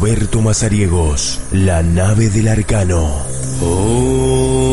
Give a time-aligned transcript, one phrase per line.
[0.00, 3.10] Roberto Mazariegos, la nave del arcano.
[3.60, 4.67] Uno,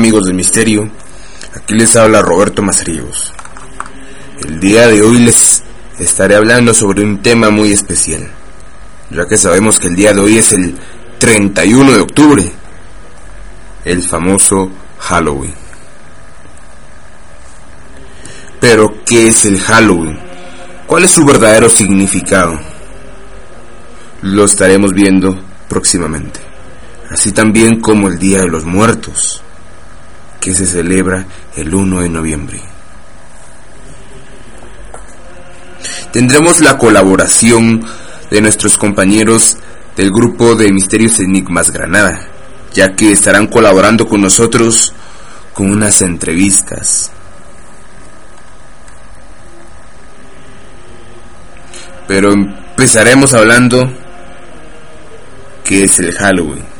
[0.00, 0.88] amigos del misterio,
[1.54, 3.34] aquí les habla Roberto Mazariegos.
[4.42, 5.62] El día de hoy les
[5.98, 8.26] estaré hablando sobre un tema muy especial,
[9.10, 10.74] ya que sabemos que el día de hoy es el
[11.18, 12.50] 31 de octubre,
[13.84, 15.52] el famoso Halloween.
[18.58, 20.18] Pero, ¿qué es el Halloween?
[20.86, 22.58] ¿Cuál es su verdadero significado?
[24.22, 26.40] Lo estaremos viendo próximamente,
[27.10, 29.42] así también como el Día de los Muertos
[30.40, 32.60] que se celebra el 1 de noviembre.
[36.12, 37.84] Tendremos la colaboración
[38.30, 39.58] de nuestros compañeros
[39.96, 42.26] del grupo de Misterios Enigmas Granada,
[42.72, 44.94] ya que estarán colaborando con nosotros
[45.52, 47.10] con unas entrevistas.
[52.08, 53.92] Pero empezaremos hablando
[55.62, 56.79] que es el Halloween.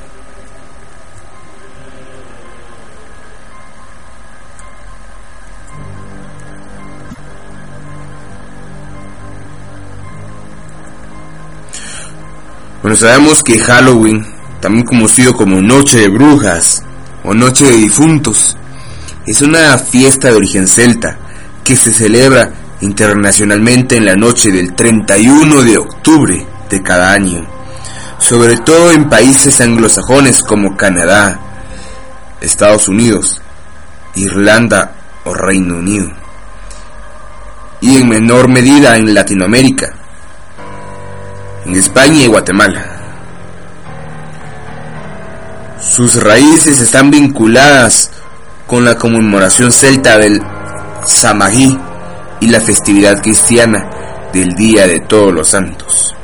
[12.82, 14.26] Bueno, sabemos que Halloween,
[14.60, 16.82] también conocido como Noche de Brujas
[17.22, 18.56] o Noche de Difuntos,
[19.26, 21.18] es una fiesta de origen celta
[21.62, 27.46] que se celebra internacionalmente en la noche del 31 de octubre de cada año,
[28.18, 31.38] sobre todo en países anglosajones como Canadá,
[32.40, 33.42] Estados Unidos,
[34.14, 34.92] Irlanda
[35.24, 36.10] o Reino Unido,
[37.82, 39.99] y en menor medida en Latinoamérica,
[41.70, 42.84] en España y Guatemala.
[45.80, 48.10] Sus raíces están vinculadas
[48.66, 50.42] con la conmemoración celta del
[51.06, 51.78] Samají
[52.40, 53.88] y la festividad cristiana
[54.32, 56.16] del Día de Todos los Santos.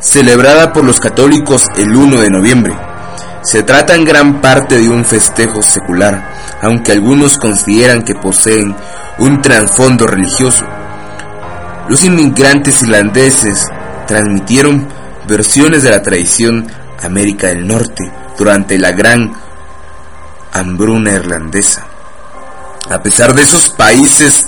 [0.00, 2.76] Celebrada por los católicos el 1 de noviembre,
[3.42, 8.74] se trata en gran parte de un festejo secular, aunque algunos consideran que poseen
[9.18, 10.64] un trasfondo religioso.
[11.88, 13.64] Los inmigrantes irlandeses
[14.08, 14.88] transmitieron
[15.28, 16.66] versiones de la tradición
[17.02, 19.32] América del Norte durante la gran
[20.52, 21.86] hambruna irlandesa.
[22.90, 24.46] A pesar de esos países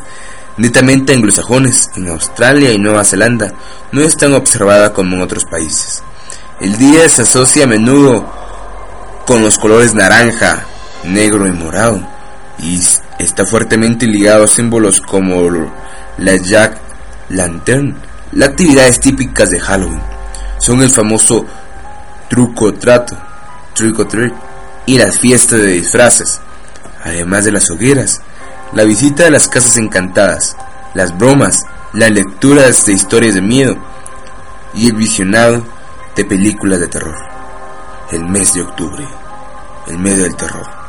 [0.57, 3.53] netamente anglosajones, en Australia y Nueva Zelanda
[3.93, 6.03] no es tan observada como en otros países.
[6.61, 8.27] El día se asocia a menudo
[9.27, 10.65] con los colores naranja,
[11.05, 12.01] negro y morado,
[12.59, 12.81] y
[13.19, 15.71] está fuertemente ligado a símbolos como
[16.19, 16.79] la Jack
[17.29, 18.10] Lantern.
[18.33, 20.01] Las actividades típicas de Halloween
[20.59, 21.47] son el famoso
[22.29, 23.17] truco trato,
[23.75, 24.35] trick
[24.87, 26.41] y las fiestas de disfraces,
[27.03, 28.21] además de las hogueras,
[28.73, 30.57] la visita de las casas encantadas,
[30.95, 33.77] las bromas las lecturas de historias de miedo
[34.75, 35.65] y el visionado
[36.15, 37.17] de películas de terror.
[38.13, 39.05] El mes de octubre,
[39.89, 40.80] el mes del terror.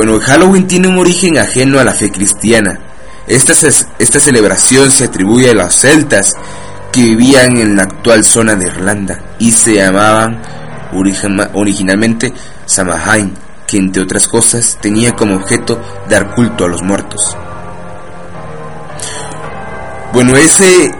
[0.00, 2.80] Bueno, Halloween tiene un origen ajeno a la fe cristiana.
[3.26, 3.52] Esta,
[3.98, 6.32] esta celebración se atribuye a los celtas
[6.90, 10.40] que vivían en la actual zona de Irlanda y se llamaban
[11.52, 12.32] originalmente
[12.64, 13.34] Samhain,
[13.66, 17.36] que entre otras cosas tenía como objeto dar culto a los muertos.
[20.14, 20.90] Bueno, ese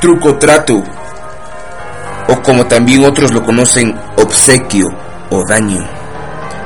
[0.00, 0.82] truco trato,
[2.26, 4.88] o como también otros lo conocen, obsequio
[5.30, 6.05] o daño.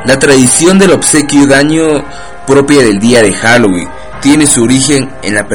[0.07, 2.05] La tradición del obsequio y daño
[2.47, 3.89] propia del día de Halloween
[4.23, 5.47] tiene su origen en la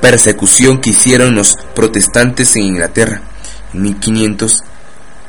[0.00, 3.22] persecución que hicieron los protestantes en Inglaterra
[3.72, 4.64] en 1500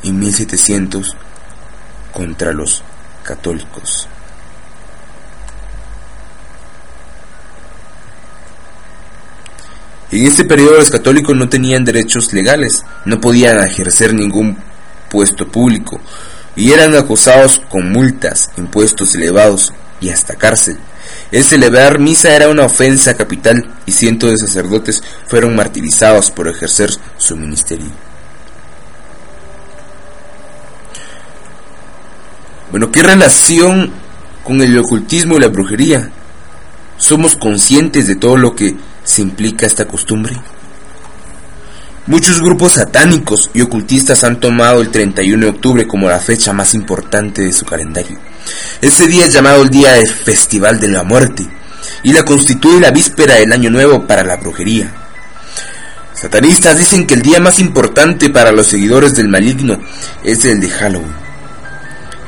[0.02, 1.16] y 1700
[2.12, 2.82] contra los
[3.22, 4.08] católicos.
[10.10, 14.58] En este periodo los católicos no tenían derechos legales, no podían ejercer ningún
[15.08, 16.02] puesto público
[16.56, 20.78] y eran acosados con multas, impuestos elevados y hasta cárcel.
[21.32, 26.92] El celebrar misa era una ofensa capital y cientos de sacerdotes fueron martirizados por ejercer
[27.18, 27.90] su ministerio.
[32.70, 33.92] Bueno, ¿qué relación
[34.44, 36.10] con el ocultismo y la brujería?
[36.98, 40.36] ¿Somos conscientes de todo lo que se implica esta costumbre?
[42.12, 46.74] Muchos grupos satánicos y ocultistas han tomado el 31 de octubre como la fecha más
[46.74, 48.20] importante de su calendario.
[48.82, 51.48] Ese día es llamado el Día del Festival de la Muerte
[52.04, 54.92] y la constituye la víspera del Año Nuevo para la brujería.
[56.14, 59.80] Satanistas dicen que el día más importante para los seguidores del maligno
[60.22, 61.16] es el de Halloween.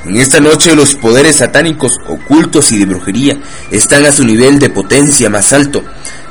[0.05, 3.37] En esta noche los poderes satánicos, ocultos y de brujería
[3.69, 5.83] están a su nivel de potencia más alto.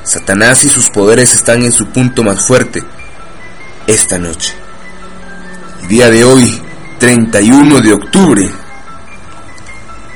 [0.04, 2.82] Satanás y sus poderes están en su punto más fuerte
[3.86, 4.54] esta noche.
[5.82, 6.60] El día de hoy,
[6.98, 8.50] 31 de octubre,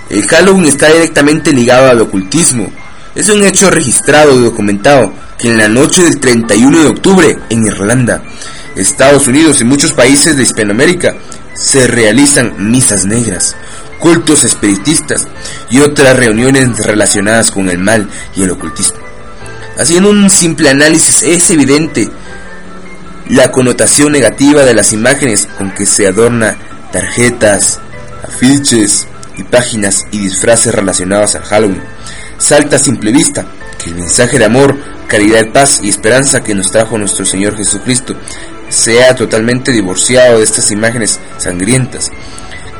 [0.08, 2.70] el Halloween está directamente ligado al ocultismo.
[3.14, 7.66] Es un hecho registrado y documentado que en la noche del 31 de octubre en
[7.66, 8.22] Irlanda,
[8.76, 11.16] Estados Unidos y muchos países de Hispanoamérica
[11.54, 13.56] se realizan misas negras,
[13.98, 15.26] cultos espiritistas
[15.70, 18.98] y otras reuniones relacionadas con el mal y el ocultismo.
[19.78, 22.08] Haciendo un simple análisis es evidente
[23.28, 26.56] la connotación negativa de las imágenes con que se adorna
[26.92, 27.80] tarjetas,
[28.22, 29.06] afiches,
[29.36, 31.82] y páginas y disfraces relacionados al Halloween.
[32.38, 33.46] Salta a simple vista
[33.82, 34.76] que el mensaje de amor,
[35.06, 38.14] caridad, paz y esperanza que nos trajo nuestro Señor Jesucristo
[38.68, 42.10] sea totalmente divorciado de estas imágenes sangrientas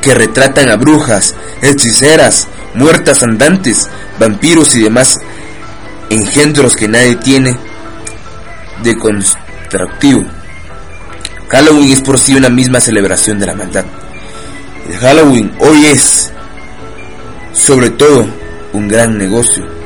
[0.01, 3.89] que retratan a brujas, hechiceras, muertas andantes,
[4.19, 5.17] vampiros y demás
[6.09, 7.57] engendros que nadie tiene
[8.83, 10.36] de constructivo.
[11.49, 13.85] Halloween es por sí una misma celebración de la maldad.
[14.89, 16.31] El Halloween hoy es
[17.53, 18.25] sobre todo
[18.73, 19.77] un gran negocio.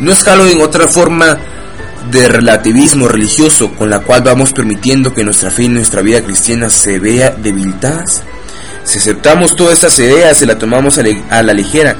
[0.00, 1.38] No es Halloween otra forma
[2.10, 6.70] de relativismo religioso con la cual vamos permitiendo que nuestra fe y nuestra vida cristiana
[6.70, 8.22] se vea debilitadas.
[8.84, 11.96] Si aceptamos todas estas ideas y las tomamos a, la ligera,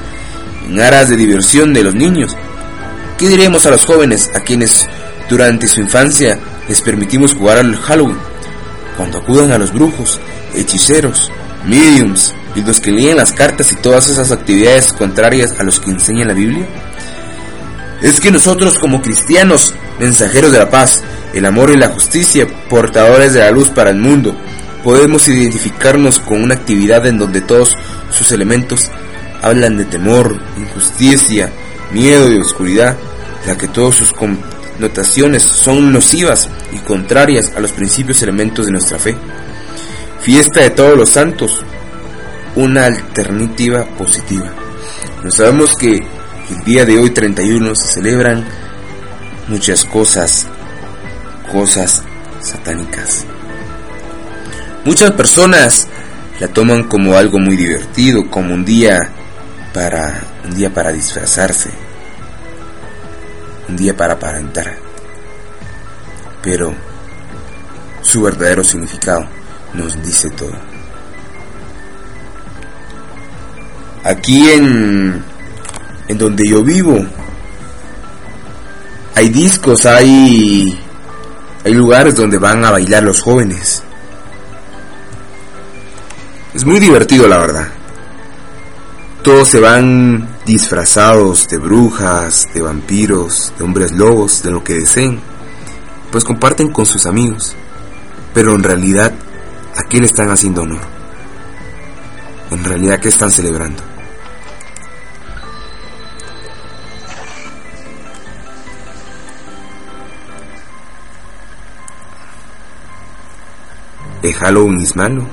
[0.69, 2.37] en aras de diversión de los niños,
[3.17, 4.87] ¿qué diremos a los jóvenes a quienes
[5.29, 8.17] durante su infancia les permitimos jugar al Halloween.
[8.97, 10.19] Cuando acudan a los brujos,
[10.55, 11.31] hechiceros,
[11.65, 15.91] mediums y los que leen las cartas y todas esas actividades contrarias a los que
[15.91, 16.65] enseña la Biblia.
[18.01, 23.33] Es que nosotros como cristianos, mensajeros de la paz, el amor y la justicia, portadores
[23.33, 24.35] de la luz para el mundo,
[24.83, 27.75] podemos identificarnos con una actividad en donde todos
[28.09, 28.89] sus elementos
[29.41, 31.49] hablan de temor, injusticia,
[31.91, 32.97] miedo y oscuridad,
[33.47, 34.13] la que todos sus
[34.79, 39.15] notaciones son nocivas y contrarias a los principios elementos de nuestra fe.
[40.21, 41.63] Fiesta de todos los santos,
[42.55, 44.51] una alternativa positiva.
[45.23, 48.45] No sabemos que el día de hoy 31 se celebran
[49.47, 50.47] muchas cosas,
[51.51, 52.03] cosas
[52.41, 53.25] satánicas.
[54.85, 55.87] Muchas personas
[56.39, 59.11] la toman como algo muy divertido, como un día
[59.73, 61.69] para un día para disfrazarse,
[63.67, 64.75] un día para aparentar.
[66.41, 66.73] Pero
[68.01, 69.25] su verdadero significado
[69.73, 70.53] nos dice todo.
[74.03, 75.23] Aquí en
[76.09, 76.99] en donde yo vivo.
[79.15, 80.77] Hay discos, hay
[81.63, 83.83] hay lugares donde van a bailar los jóvenes.
[86.53, 87.67] Es muy divertido, la verdad.
[89.29, 95.19] Todos se van disfrazados de brujas, de vampiros, de hombres lobos, de lo que deseen.
[96.11, 97.55] Pues comparten con sus amigos.
[98.33, 99.13] Pero en realidad,
[99.75, 100.81] ¿a qué le están haciendo honor?
[102.49, 103.83] En realidad, ¿qué están celebrando?
[114.23, 115.23] ¿El Halloween es malo?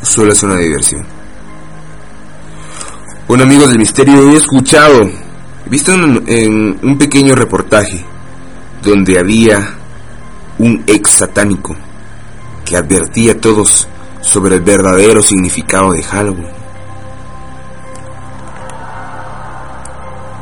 [0.00, 1.13] Solo es una diversión.
[3.26, 8.04] Bueno amigos del misterio, he escuchado, he visto en, un pequeño reportaje
[8.82, 9.76] donde había
[10.58, 11.74] un ex satánico
[12.66, 13.88] que advertía a todos
[14.20, 16.48] sobre el verdadero significado de Halloween.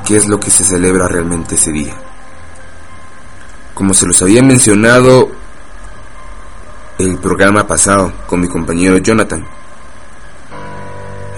[0.05, 1.95] ¿Qué es lo que se celebra realmente ese día?
[3.75, 5.31] Como se los había mencionado
[6.99, 9.47] el programa pasado con mi compañero Jonathan.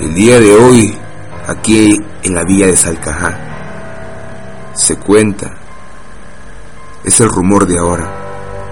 [0.01, 0.99] El día de hoy,
[1.47, 3.39] aquí en la villa de Salcajá,
[4.75, 5.51] se cuenta,
[7.05, 8.09] es el rumor de ahora,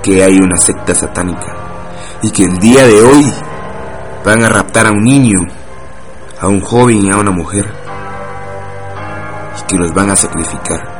[0.03, 1.55] que hay una secta satánica
[2.23, 3.33] y que el día de hoy
[4.25, 5.41] van a raptar a un niño,
[6.41, 7.73] a un joven y a una mujer
[9.59, 10.93] y que los van a sacrificar.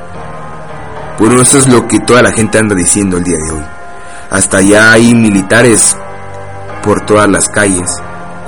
[1.19, 3.65] Bueno, eso es lo que toda la gente anda diciendo el día de hoy.
[4.31, 5.97] Hasta allá hay militares
[6.83, 7.91] por todas las calles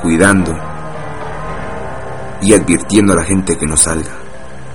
[0.03, 0.74] cuidando
[2.45, 4.13] y advirtiendo a la gente que no salga,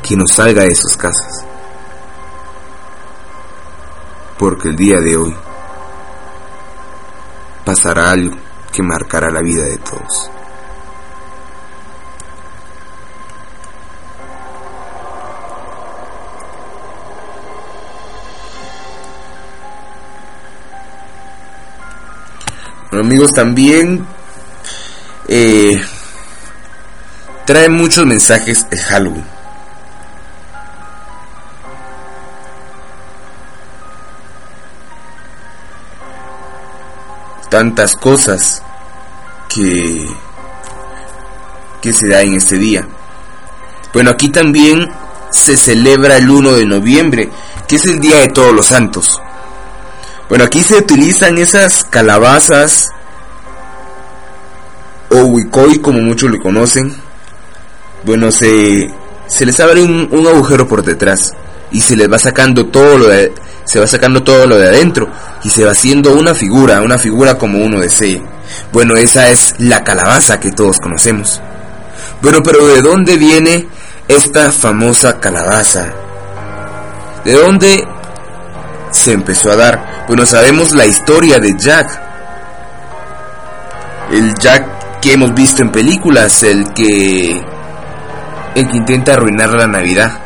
[0.02, 1.46] que no salga de sus casas.
[4.40, 5.36] Porque el día de hoy
[7.64, 8.36] pasará algo
[8.72, 10.32] que marcará la vida de todos.
[22.92, 24.06] amigos, también
[25.28, 25.82] eh,
[27.50, 29.26] trae muchos mensajes de Halloween.
[37.50, 38.62] Tantas cosas
[39.48, 40.08] que,
[41.82, 42.88] que se da en este día.
[43.96, 44.88] Bueno, aquí también
[45.32, 47.32] se celebra el 1 de noviembre,
[47.68, 49.20] que es el Día de Todos los Santos.
[50.30, 52.92] Bueno, aquí se utilizan esas calabazas
[55.10, 57.09] o huicoy como muchos lo conocen.
[58.04, 58.90] Bueno, se,
[59.28, 61.34] se les abre un, un, agujero por detrás
[61.72, 63.34] y se les va sacando todo lo de,
[63.66, 65.10] se va sacando todo lo de adentro
[65.44, 68.22] y se va haciendo una figura, una figura como uno desee.
[68.72, 71.42] Bueno, esa es la calabaza que todos conocemos.
[72.22, 73.68] Bueno, pero ¿de dónde viene
[74.08, 75.94] esta famosa calabaza?
[77.24, 77.88] ¿De dónde
[78.92, 80.06] se empezó a dar.
[80.08, 82.02] Bueno, sabemos la historia de Jack.
[84.12, 87.42] El Jack que hemos visto en películas, el que
[88.56, 90.20] el que intenta arruinar la Navidad.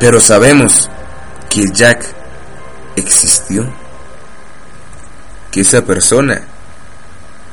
[0.00, 0.88] Pero sabemos
[1.50, 2.04] que Jack
[2.96, 3.66] existió.
[5.50, 6.42] Que esa persona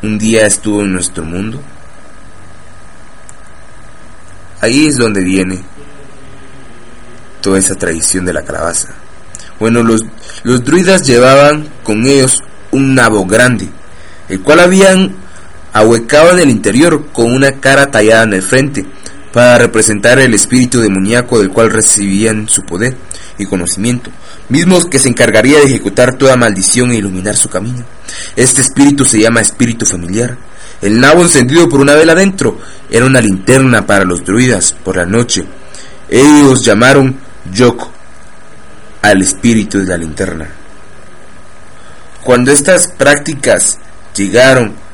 [0.04, 1.62] un día estuvo en nuestro mundo.
[4.62, 5.64] Ahí es donde viene
[7.42, 8.90] toda esa tradición de la calabaza.
[9.60, 10.04] Bueno, los,
[10.44, 13.70] los druidas llevaban con ellos un nabo grande,
[14.28, 15.16] el cual habían
[15.76, 18.86] ahuecado el interior con una cara tallada en el frente,
[19.34, 22.96] para representar el espíritu demoníaco del cual recibían su poder
[23.38, 24.10] y conocimiento,
[24.48, 27.84] mismos que se encargaría de ejecutar toda maldición e iluminar su camino.
[28.38, 30.38] Este espíritu se llama espíritu familiar.
[30.82, 32.58] El nabo encendido por una vela dentro
[32.90, 35.44] era una linterna para los druidas por la noche.
[36.10, 37.18] Ellos llamaron
[37.52, 37.92] Yoko
[39.02, 40.48] al espíritu de la linterna.
[42.24, 43.78] Cuando estas prácticas
[44.16, 44.85] llegaron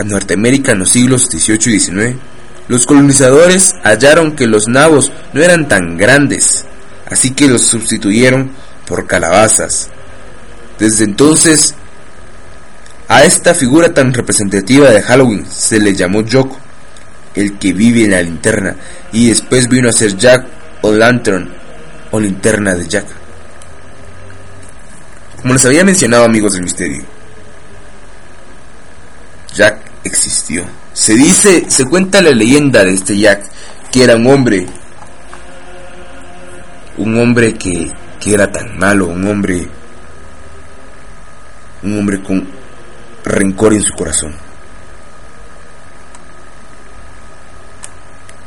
[0.00, 2.16] a Norteamérica en los siglos XVIII y XIX,
[2.68, 6.64] los colonizadores hallaron que los nabos no eran tan grandes,
[7.10, 8.50] así que los sustituyeron
[8.86, 9.90] por calabazas.
[10.78, 11.74] Desde entonces,
[13.08, 16.58] a esta figura tan representativa de Halloween se le llamó Yoko,
[17.34, 18.76] el que vive en la linterna,
[19.12, 20.46] y después vino a ser Jack
[20.82, 21.50] o Lantern,
[22.12, 23.06] o linterna de Jack.
[25.42, 27.02] Como les había mencionado amigos del misterio,
[29.54, 30.64] Jack existió.
[30.92, 33.42] Se dice, se cuenta la leyenda de este Jack,
[33.90, 34.66] que era un hombre,
[36.98, 39.68] un hombre que, que era tan malo, un hombre,
[41.82, 42.48] un hombre con
[43.24, 44.50] rencor en su corazón.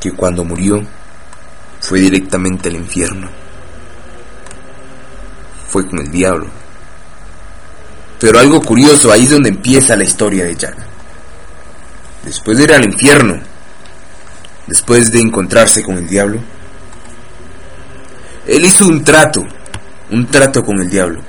[0.04, 0.84] que cuando murió
[1.80, 3.30] fue directamente al infierno.
[5.70, 6.48] Fue con el diablo.
[8.20, 10.76] Pero algo curioso, ahí es donde empieza la historia de Jack.
[12.24, 13.40] Después de ir al infierno,
[14.68, 16.40] después de encontrarse con el diablo,
[18.48, 19.46] él hizo un trato,
[20.12, 21.22] un trato con el diablo.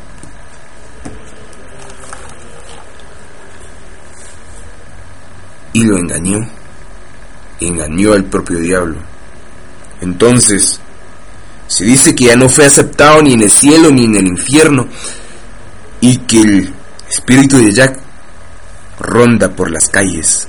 [5.73, 6.49] Y lo engañó,
[7.61, 8.97] engañó al propio diablo.
[10.01, 10.81] Entonces,
[11.67, 14.87] se dice que ya no fue aceptado ni en el cielo ni en el infierno
[16.01, 16.75] y que el
[17.09, 17.99] espíritu de Jack
[19.01, 20.49] ronda por las calles.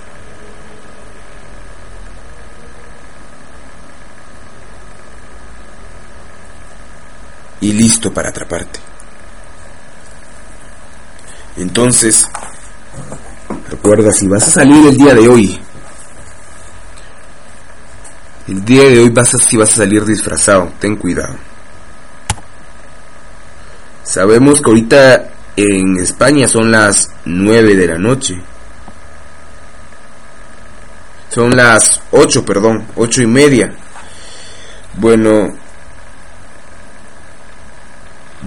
[7.66, 8.80] Y listo para atraparte.
[11.58, 12.28] Entonces,
[13.72, 15.60] recuerda, si vas a salir el día de hoy,
[18.48, 21.34] el día de hoy vas a, si vas a salir disfrazado, ten cuidado.
[24.04, 28.36] Sabemos que ahorita en España son las 9 de la noche.
[31.32, 33.74] Son las 8, perdón, ocho y media.
[34.98, 35.65] Bueno,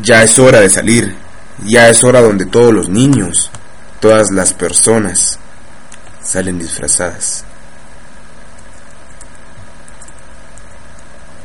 [0.02, 1.14] ya es hora de salir.
[1.64, 3.50] Ya es hora donde todos los niños,
[4.00, 5.38] todas las personas
[6.22, 7.44] salen disfrazadas.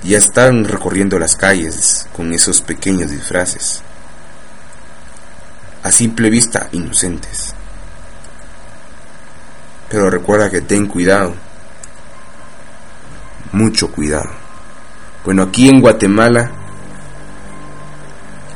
[0.04, 3.82] Ya están recorriendo las calles con esos pequeños disfraces
[5.82, 7.54] a simple vista inocentes.
[9.90, 11.34] Pero recuerda que ten cuidado,
[13.52, 14.30] mucho cuidado.
[15.24, 16.63] Bueno, aquí en Guatemala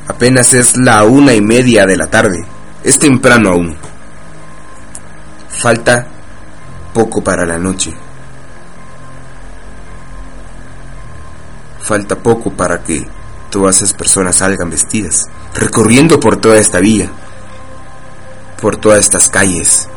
[0.08, 2.44] apenas es la una y media de la tarde,
[2.82, 3.76] es temprano aún.
[5.48, 6.06] Falta
[6.92, 7.94] poco para la noche.
[11.80, 13.06] Falta poco para que
[13.50, 17.10] todas esas personas salgan vestidas, recorriendo por toda esta vía,
[18.60, 19.88] por todas estas calles.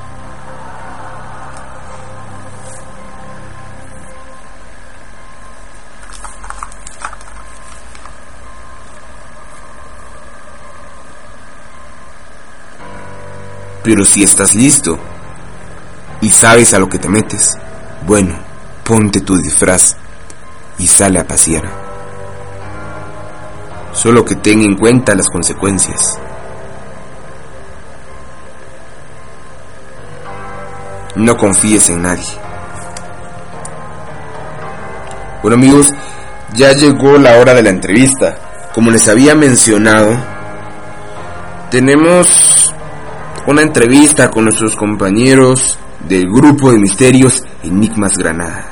[13.84, 15.00] Pero si estás listo
[16.22, 17.58] y sabes a lo que te metes,
[18.06, 18.36] bueno,
[18.84, 19.96] ponte tu disfraz
[20.78, 21.64] y sale a pasear.
[23.94, 26.20] Solo que ten en cuenta las consecuencias.
[31.16, 32.26] No confíes en nadie.
[35.42, 35.92] Bueno amigos,
[36.54, 38.38] ya llegó la hora de la entrevista.
[38.74, 40.16] Como les había mencionado,
[41.70, 42.74] tenemos
[43.48, 45.78] una entrevista con nuestros compañeros
[46.08, 48.68] del grupo de misterios Enigmas Granada.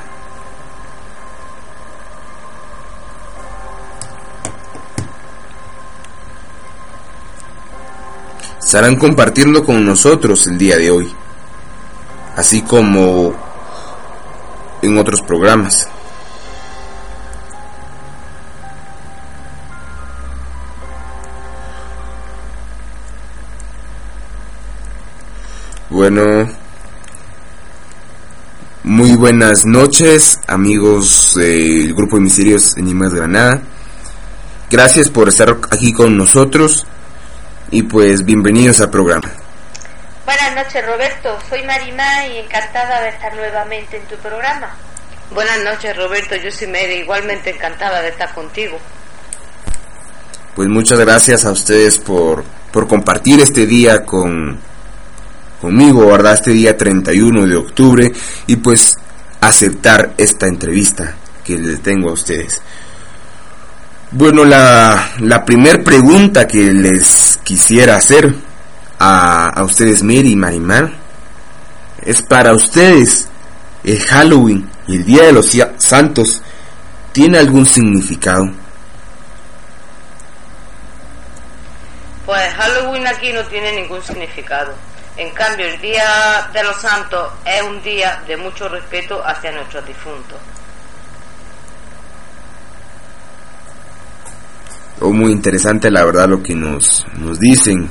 [8.60, 11.12] Estarán compartiendo con nosotros el día de hoy,
[12.36, 13.34] así como
[14.82, 15.88] en otros programas.
[26.00, 26.48] Bueno,
[28.84, 33.60] muy buenas noches, amigos del grupo de misterios Enigmas Granada.
[34.70, 36.86] Gracias por estar aquí con nosotros
[37.70, 39.30] y pues bienvenidos al programa.
[40.24, 44.70] Buenas noches Roberto, soy Marima y encantada de estar nuevamente en tu programa.
[45.34, 48.78] Buenas noches Roberto, yo soy Mary, igualmente encantada de estar contigo.
[50.56, 54.58] Pues muchas gracias a ustedes por, por compartir este día con,
[55.60, 56.34] conmigo, ¿verdad?
[56.34, 58.12] Este día 31 de octubre
[58.46, 58.98] y pues
[59.40, 62.60] aceptar esta entrevista que les tengo a ustedes.
[64.12, 68.34] Bueno, la, la primer pregunta que les quisiera hacer
[68.98, 70.90] a, a ustedes, Mary y Marimar,
[72.02, 73.28] es para ustedes,
[73.84, 76.42] el Halloween y el Día de los Santos,
[77.12, 78.50] ¿tiene algún significado?
[82.26, 84.72] Pues Halloween aquí no tiene ningún significado.
[85.16, 89.86] En cambio, el Día de los Santos es un día de mucho respeto hacia nuestros
[89.86, 90.38] difuntos.
[95.00, 97.88] Oh, muy interesante la verdad lo que nos, nos dicen.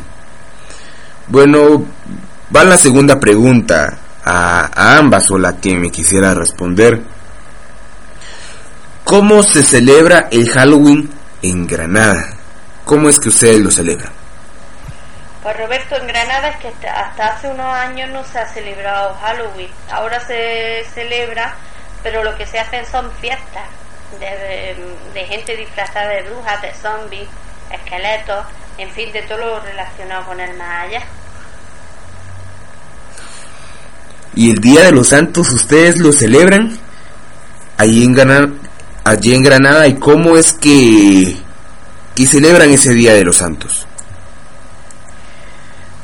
[1.27, 1.85] Bueno,
[2.55, 7.01] va la segunda pregunta a, a ambas o la que me quisiera responder.
[9.03, 11.09] ¿Cómo se celebra el Halloween
[11.41, 12.37] en Granada?
[12.85, 14.18] ¿Cómo es que ustedes lo celebran?
[15.43, 19.69] Pues Roberto, en Granada es que hasta- hace unos años no se ha celebrado Halloween.
[19.91, 21.55] Ahora se celebra
[22.03, 23.65] pero lo que se hacen son fiestas
[24.19, 24.75] de,
[25.13, 27.27] de gente disfrazada de brujas, de zombies,
[27.71, 28.45] esqueletos,
[28.77, 30.87] en fin, de todo lo relacionado con el más.
[34.35, 36.77] ¿Y el Día de los Santos ustedes lo celebran?
[37.77, 38.47] Allí en Granada,
[39.03, 41.37] allí en Granada ¿y cómo es que,
[42.15, 43.87] que celebran ese Día de los Santos?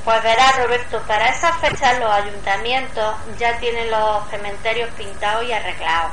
[0.06, 6.12] Pues verás, Roberto, para esa fecha los ayuntamientos ya tienen los cementerios pintados y arreglados.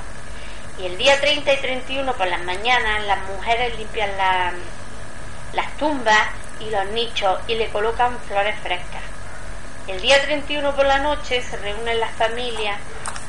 [0.79, 4.53] Y el día 30 y 31 por las mañanas las mujeres limpian la-
[5.53, 6.19] las tumbas
[6.61, 9.03] y los nichos y le colocan flores frescas.
[9.87, 12.79] El día 31 por la noche se reúnen las familias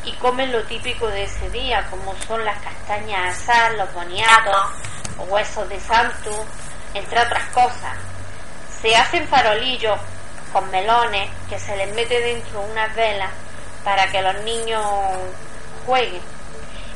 [0.05, 4.67] y comen lo típico de ese día, como son las castañas asadas, los boniatos,
[5.27, 6.45] huesos de santo,
[6.93, 7.97] entre otras cosas.
[8.81, 9.99] Se hacen farolillos
[10.53, 13.31] con melones que se les mete dentro unas velas
[13.83, 14.85] para que los niños
[15.85, 16.21] jueguen.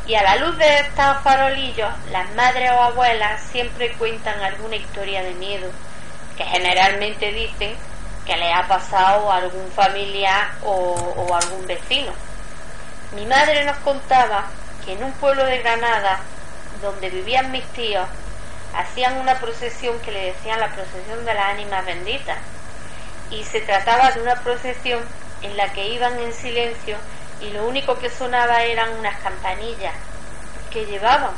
[0.06, 5.22] Y a la luz de estos farolillos, las madres o abuelas siempre cuentan alguna historia
[5.22, 5.70] de miedo,
[6.38, 7.76] que generalmente dicen
[8.26, 12.14] que le ha pasado a algún familiar o, o algún vecino.
[13.14, 14.46] Mi madre nos contaba
[14.86, 16.20] que en un pueblo de Granada,
[16.82, 18.08] donde vivían mis tíos,
[18.74, 22.38] hacían una procesión que le decían la procesión de las ánimas benditas.
[23.32, 25.02] Y se trataba de una procesión
[25.42, 26.98] en la que iban en silencio
[27.42, 29.94] y lo único que sonaba eran unas campanillas
[30.72, 31.32] que llevaban.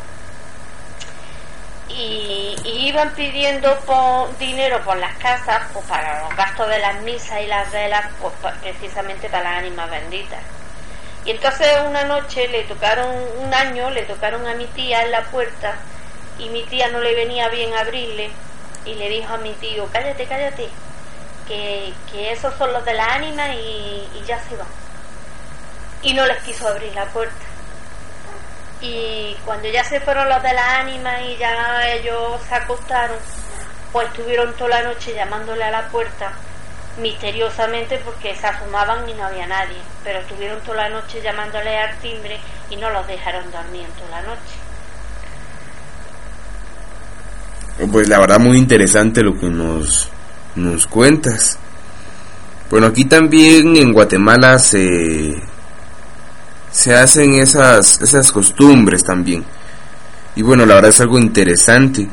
[1.89, 7.41] Y, iban pidiendo por dinero por las casas pues para los gastos de las misas
[7.41, 10.39] y las velas, pues precisamente para las ánimas benditas.
[11.25, 13.07] Y entonces una noche le tocaron,
[13.39, 15.75] un año le tocaron a mi tía en la puerta
[16.37, 18.31] y mi tía no le venía bien abrirle
[18.85, 20.69] y le dijo a mi tío, cállate, cállate,
[21.49, 24.67] que, esos son los de la ánima y, ya se van.
[26.03, 27.45] Y no les quiso abrir la puerta.
[28.81, 33.17] Y cuando ya se fueron los de la ánima y ya ellos se acostaron,
[33.91, 36.31] pues estuvieron toda la noche llamándole a la puerta
[37.01, 41.97] misteriosamente porque se asomaban y no había nadie, pero estuvieron toda la noche llamándole al
[41.99, 42.37] timbre
[42.69, 44.69] y no los dejaron dormir en toda la noche.
[47.91, 50.09] Pues la verdad muy interesante lo que nos,
[50.55, 51.57] nos cuentas.
[52.69, 55.41] Bueno, aquí también en Guatemala se,
[56.71, 59.43] se hacen esas, esas costumbres también.
[60.35, 62.07] Y bueno, la verdad es algo interesante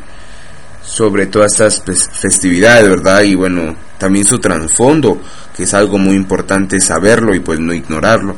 [0.82, 3.22] sobre todas estas fes- festividades, ¿verdad?
[3.22, 5.20] Y bueno, también su trasfondo,
[5.54, 8.36] que es algo muy importante saberlo y pues no ignorarlo.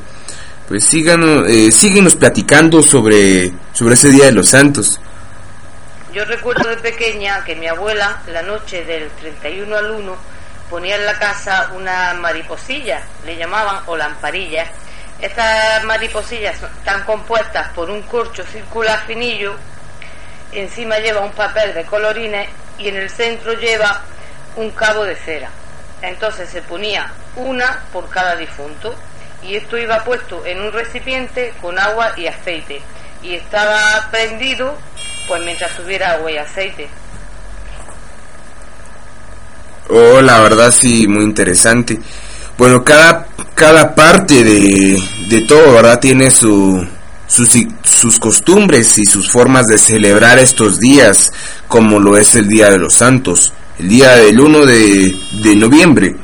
[0.67, 5.01] Pues síganos, eh, síguenos platicando sobre, sobre ese Día de los Santos.
[6.13, 10.17] Yo recuerdo de pequeña que mi abuela, la noche del 31 al 1,
[10.71, 14.65] ponía en la casa una mariposilla, le llamaban, o lamparilla.
[15.21, 19.55] Estas mariposillas están compuestas por un corcho circular finillo,
[20.53, 24.01] encima lleva un papel de colorines y en el centro lleva
[24.57, 25.51] un cabo de cera.
[26.01, 28.95] Entonces se ponía una por cada difunto
[29.43, 32.81] y esto iba puesto en un recipiente con agua y aceite
[33.23, 34.75] y estaba prendido
[35.29, 36.89] pues mientras tuviera agua y aceite.
[39.91, 41.99] Oh, la verdad sí, muy interesante.
[42.57, 46.01] Bueno, cada, cada parte de, de todo, ¿verdad?
[46.01, 46.85] Tiene su,
[47.27, 51.33] sus, sus costumbres y sus formas de celebrar estos días,
[51.69, 56.17] como lo es el Día de los Santos, el día del 1 de, de noviembre.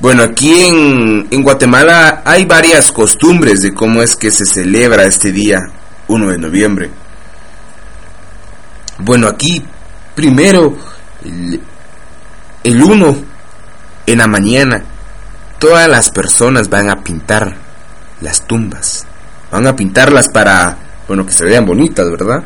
[0.00, 5.32] Bueno, aquí en, en Guatemala hay varias costumbres de cómo es que se celebra este
[5.32, 5.60] día,
[6.08, 6.90] 1 de noviembre.
[8.98, 9.62] Bueno, aquí
[10.14, 10.76] primero,
[11.24, 11.60] el,
[12.64, 13.16] el 1
[14.06, 14.82] en la mañana,
[15.58, 17.56] todas las personas van a pintar
[18.20, 19.06] las tumbas.
[19.50, 22.42] Van a pintarlas para, bueno, que se vean bonitas, ¿verdad?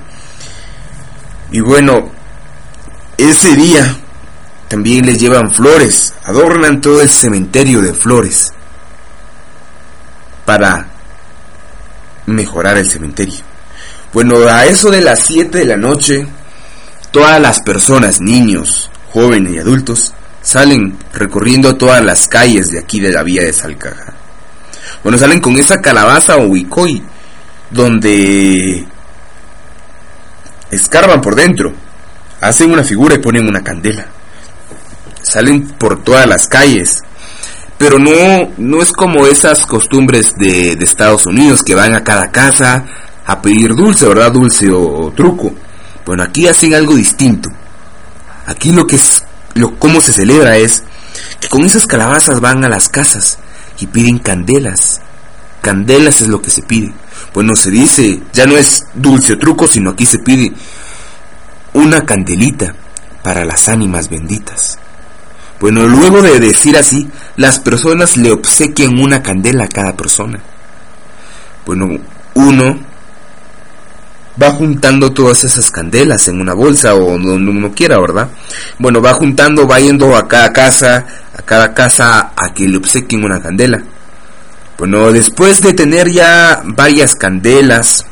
[1.51, 2.11] Y bueno,
[3.17, 3.97] ese día
[4.69, 8.53] también les llevan flores, adornan todo el cementerio de flores
[10.45, 10.87] para
[12.27, 13.41] mejorar el cementerio.
[14.13, 16.27] Bueno, a eso de las 7 de la noche,
[17.11, 23.13] todas las personas, niños, jóvenes y adultos, salen recorriendo todas las calles de aquí de
[23.13, 24.15] la vía de Salcaja.
[25.03, 27.03] Bueno, salen con esa calabaza o huicoy,
[27.71, 28.85] donde
[30.71, 31.73] escarban por dentro,
[32.41, 34.07] hacen una figura y ponen una candela.
[35.23, 37.03] Salen por todas las calles.
[37.79, 42.31] Pero no, no es como esas costumbres de, de Estados Unidos que van a cada
[42.31, 42.85] casa
[43.27, 44.33] a pedir dulce, ¿verdad?
[44.33, 45.55] Dulce o, o truco.
[46.11, 47.49] Bueno, aquí hacen algo distinto.
[48.45, 49.23] Aquí lo que es,
[49.55, 50.83] lo, cómo se celebra es
[51.39, 53.39] que con esas calabazas van a las casas
[53.79, 55.03] y piden candelas
[55.63, 56.93] candelas es lo que se pide.
[57.33, 60.53] Bueno, se dice, ya no es dulce o truco, sino aquí se pide
[61.75, 62.75] una candelita
[63.23, 64.81] para las ánimas benditas.
[65.61, 70.41] Bueno, luego de decir así, las personas le obsequian una candela a cada persona.
[71.65, 72.01] Bueno,
[72.35, 72.90] uno
[74.41, 78.29] va juntando todas esas candelas en una bolsa o donde uno quiera, ¿verdad?
[78.79, 83.25] Bueno, va juntando, va yendo a cada casa, a cada casa a que le obsequien
[83.25, 83.83] una candela.
[84.79, 88.07] Bueno, después de tener ya varias candelas,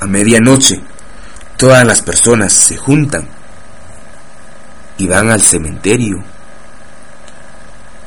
[0.00, 0.80] a medianoche,
[1.56, 3.26] todas las personas se juntan
[4.98, 6.22] y van al cementerio.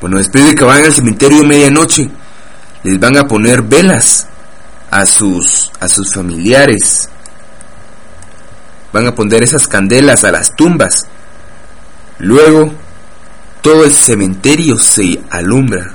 [0.00, 2.10] Bueno, después de que van al cementerio a medianoche,
[2.82, 4.28] les van a poner velas
[4.90, 7.08] a sus a sus familiares.
[8.92, 11.06] Van a poner esas candelas a las tumbas.
[12.18, 12.72] Luego
[13.60, 15.94] todo el cementerio se alumbra.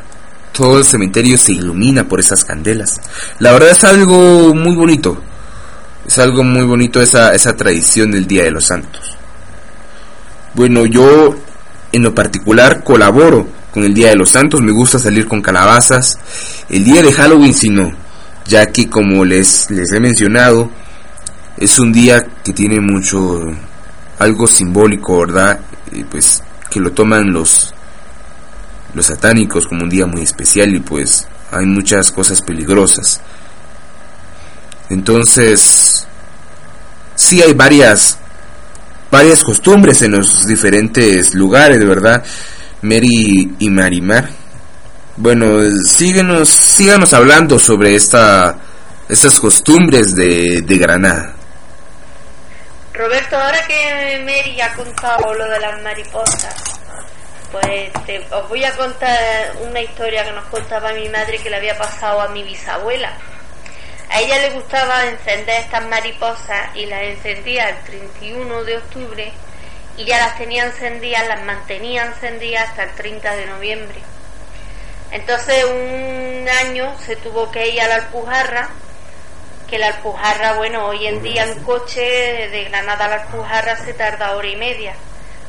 [0.51, 3.01] Todo el cementerio se ilumina por esas candelas.
[3.39, 5.19] La verdad es algo muy bonito.
[6.06, 9.17] Es algo muy bonito esa, esa tradición del Día de los Santos.
[10.53, 11.36] Bueno, yo
[11.91, 14.62] en lo particular colaboro con el Día de los Santos.
[14.62, 16.19] Me gusta salir con calabazas.
[16.69, 18.03] El día de Halloween, si no
[18.47, 20.69] ya que como les, les he mencionado,
[21.58, 23.41] es un día que tiene mucho
[24.19, 25.60] algo simbólico, ¿verdad?
[25.91, 27.73] Y pues que lo toman los
[28.93, 33.21] los satánicos como un día muy especial y pues hay muchas cosas peligrosas.
[34.89, 36.06] Entonces,
[37.15, 38.19] sí hay varias
[39.12, 42.23] varias costumbres en los diferentes lugares, ¿verdad?
[42.82, 44.42] Mary y Marimar
[45.15, 48.56] bueno, síguenos, síganos hablando sobre esta,
[49.08, 51.34] estas costumbres de, de Granada.
[52.93, 56.56] Roberto, ahora que Mary ha contado lo de las mariposas,
[57.52, 57.91] pues
[58.32, 59.19] os voy a contar
[59.67, 63.13] una historia que nos contaba mi madre que le había pasado a mi bisabuela.
[64.10, 69.34] A ella le gustaba encender estas mariposas y las encendía el 31 de octubre
[69.97, 74.12] y ya las tenía encendidas, las mantenía encendidas hasta el 30 de noviembre.
[75.13, 78.69] Entonces un año se tuvo que ir a la Alpujarra,
[79.69, 82.02] que la Alpujarra, bueno, hoy en día en coche
[82.49, 84.95] de Granada a la Alpujarra se tarda hora y media,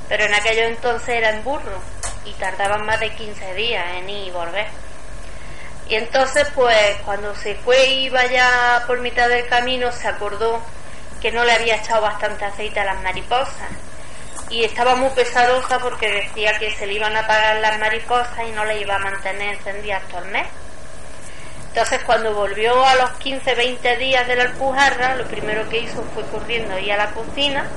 [0.07, 1.81] pero en aquello entonces era en burro
[2.27, 4.66] y tardaban más de 15 días en ir y volver.
[5.88, 10.61] Y entonces pues cuando se fue y iba ya por mitad del camino se acordó
[11.22, 13.70] que no le había echado bastante aceite a las mariposas
[14.55, 18.53] y estaba muy pesarosa porque decía que se le iban a apagar las mariposas y
[18.53, 20.47] no le iba a mantener encendida hasta el mes.
[21.71, 26.05] Entonces cuando volvió a los 15, 20 días de la alpujarra, lo primero que hizo
[26.14, 27.69] fue corriendo ir a la cocina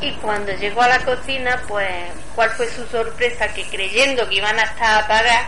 [0.00, 1.90] y cuando llegó a la cocina, pues
[2.34, 5.46] cuál fue su sorpresa que creyendo que iban a estar apagadas,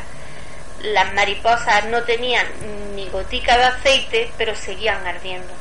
[0.81, 2.47] las mariposas no tenían
[2.95, 5.58] ni gotica de aceite, pero seguían ardiendo.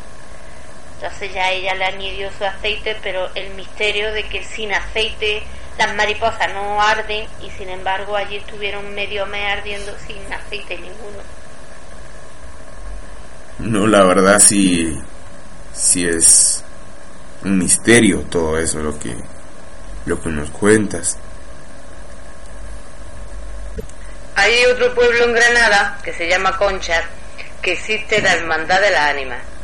[0.99, 5.43] Entonces ya ella le añadió su aceite, pero el misterio de que sin aceite
[5.77, 11.19] las mariposas no arden y sin embargo allí estuvieron medio mes ardiendo sin aceite ninguno.
[13.59, 14.99] No, la verdad sí,
[15.71, 16.63] sí es
[17.43, 19.15] un misterio todo eso lo que,
[20.07, 21.19] lo que nos cuentas.
[24.35, 27.03] Hay otro pueblo en Granada que se llama Concha,
[27.61, 29.56] que existe la Hermandad de las Ánimas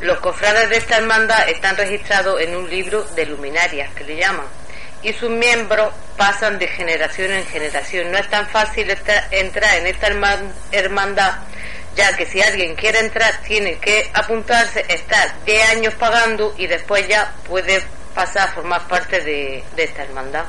[0.00, 4.46] los cofrades de esta hermandad están registrados en un libro de luminarias, que le llaman,
[5.02, 8.10] y sus miembros pasan de generación en generación.
[8.10, 8.90] No es tan fácil
[9.30, 10.08] entrar en esta
[10.72, 11.34] hermandad,
[11.96, 17.06] ya que si alguien quiere entrar tiene que apuntarse, estar 10 años pagando y después
[17.08, 17.82] ya puede
[18.14, 20.44] pasar a formar parte de, de esta hermandad.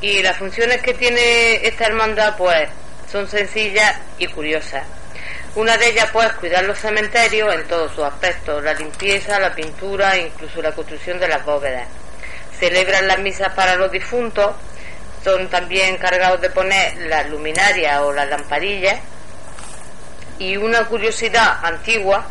[0.00, 2.68] Y las funciones que tiene esta hermandad pues
[3.10, 4.84] son sencillas y curiosas.
[5.56, 10.14] Una de ellas pues cuidar los cementerios en todos sus aspectos, la limpieza, la pintura
[10.14, 11.88] e incluso la construcción de las bóvedas.
[12.56, 14.54] Celebran las misas para los difuntos,
[15.24, 19.00] son también encargados de poner las luminarias o las lamparillas
[20.38, 22.24] y una curiosidad antigua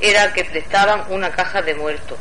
[0.00, 2.18] era que prestaban una caja de muertos.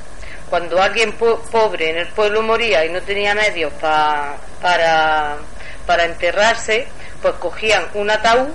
[0.52, 6.88] Cuando alguien pobre en el pueblo moría y no tenía medios para, para enterrarse,
[7.24, 8.50] pues cogían un ataúd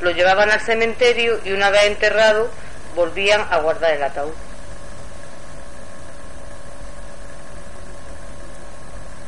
[0.00, 2.50] lo llevaban al cementerio y una vez enterrado
[2.94, 4.32] volvían a guardar el ataúd.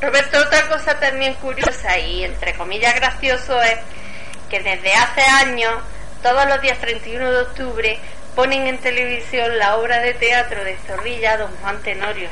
[0.00, 3.78] Roberto, otra cosa también curiosa y entre comillas gracioso es
[4.50, 5.72] que desde hace años,
[6.22, 7.98] todos los días 31 de octubre,
[8.34, 12.28] ponen en televisión la obra de teatro de Zorrilla Don Juan Tenorio.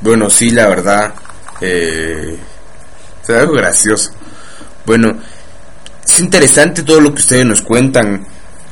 [0.00, 1.12] Bueno, sí, la verdad,
[1.60, 2.38] eh,
[3.20, 4.17] es algo gracioso
[4.88, 5.18] Bueno,
[6.08, 8.24] es interesante todo lo que ustedes nos cuentan,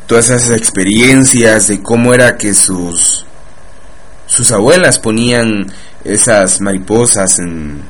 [0.07, 3.27] todas esas experiencias de cómo era que sus
[4.27, 5.71] sus abuelas ponían
[6.05, 7.83] esas mariposas en,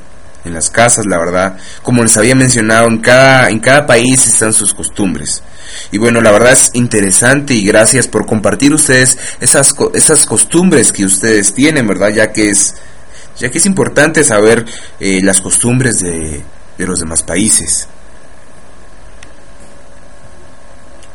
[0.45, 1.57] en las casas, la verdad.
[1.85, 5.45] Como les había mencionado, en cada, en cada país están sus costumbres.
[5.93, 11.05] Y bueno, la verdad es interesante y gracias por compartir ustedes esas, esas costumbres que
[11.05, 12.09] ustedes tienen, ¿verdad?
[12.09, 12.75] Ya que es,
[13.39, 14.67] ya que es importante saber
[14.99, 16.43] eh, las costumbres de,
[16.77, 17.87] de los demás países.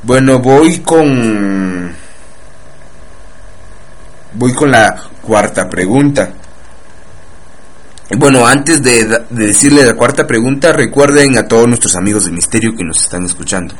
[0.03, 1.93] Bueno, voy con...
[4.33, 6.31] Voy con la cuarta pregunta.
[8.17, 12.75] Bueno, antes de, de, decirle la cuarta pregunta, recuerden a todos nuestros amigos de Misterio
[12.75, 13.75] que nos están escuchando.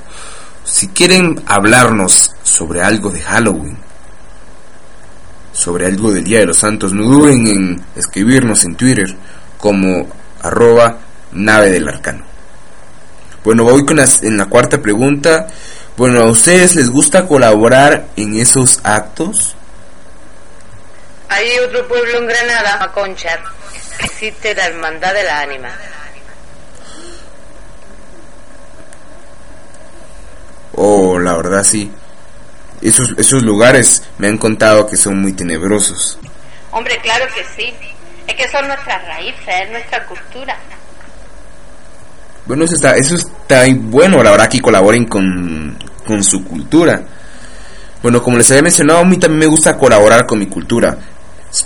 [0.63, 3.77] Si quieren hablarnos sobre algo de Halloween,
[5.51, 9.15] sobre algo del Día de los Santos, no duden en escribirnos en Twitter
[9.57, 10.07] como
[10.41, 10.99] arroba
[11.31, 12.23] nave del arcano.
[13.43, 15.47] Bueno, voy con las, en la cuarta pregunta.
[15.97, 19.56] Bueno, ¿a ustedes les gusta colaborar en esos actos?
[21.30, 23.39] Hay otro pueblo en Granada, Concha,
[23.99, 25.69] que existe la Hermandad de la Ánima.
[30.73, 31.91] Oh, la verdad sí.
[32.82, 36.17] Esos, esos lugares me han contado que son muy tenebrosos.
[36.71, 37.75] Hombre, claro que sí.
[38.27, 40.58] Es que son nuestras raíces, es nuestra cultura.
[42.45, 47.04] Bueno, eso está, eso está bueno, la verdad, que colaboren con, con su cultura.
[48.01, 50.97] Bueno, como les había mencionado, a mí también me gusta colaborar con mi cultura,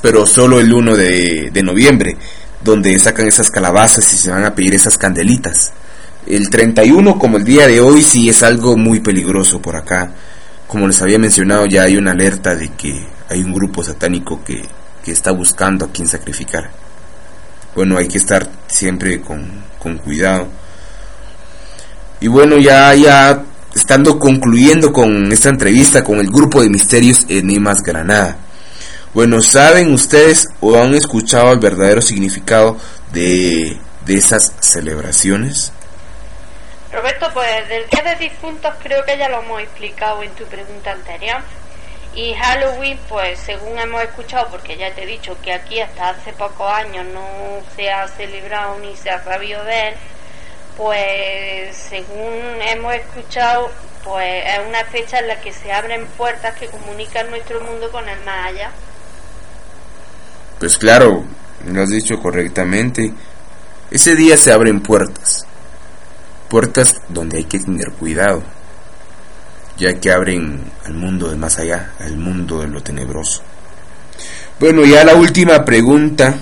[0.01, 2.17] pero solo el 1 de, de noviembre,
[2.61, 5.71] donde sacan esas calabazas y se van a pedir esas candelitas.
[6.27, 10.11] El 31, como el día de hoy, sí es algo muy peligroso por acá.
[10.67, 14.63] Como les había mencionado, ya hay una alerta de que hay un grupo satánico que,
[15.03, 16.71] que está buscando a quien sacrificar.
[17.75, 20.47] Bueno, hay que estar siempre con, con cuidado.
[22.25, 23.43] Y bueno, ya, ya
[23.75, 28.35] estando concluyendo con esta entrevista con el grupo de misterios Enigmas Granada.
[29.13, 32.77] Bueno, ¿saben ustedes o han escuchado el verdadero significado
[33.11, 35.71] de, de esas celebraciones?
[36.91, 40.93] Roberto, pues del Día de Difuntos creo que ya lo hemos explicado en tu pregunta
[40.93, 41.43] anterior.
[42.15, 46.33] Y Halloween, pues según hemos escuchado, porque ya te he dicho que aquí hasta hace
[46.33, 47.21] pocos años no
[47.75, 49.93] se ha celebrado ni se ha sabido de él,
[50.77, 53.69] pues según hemos escuchado,
[54.03, 58.07] pues es una fecha en la que se abren puertas que comunican nuestro mundo con
[58.07, 58.71] el más allá.
[60.59, 61.23] Pues claro,
[61.65, 63.11] lo has dicho correctamente.
[63.91, 65.45] Ese día se abren puertas.
[66.49, 68.43] Puertas donde hay que tener cuidado,
[69.77, 73.41] ya que abren al mundo de más allá, al mundo de lo tenebroso.
[74.59, 76.35] Bueno, ya la última pregunta.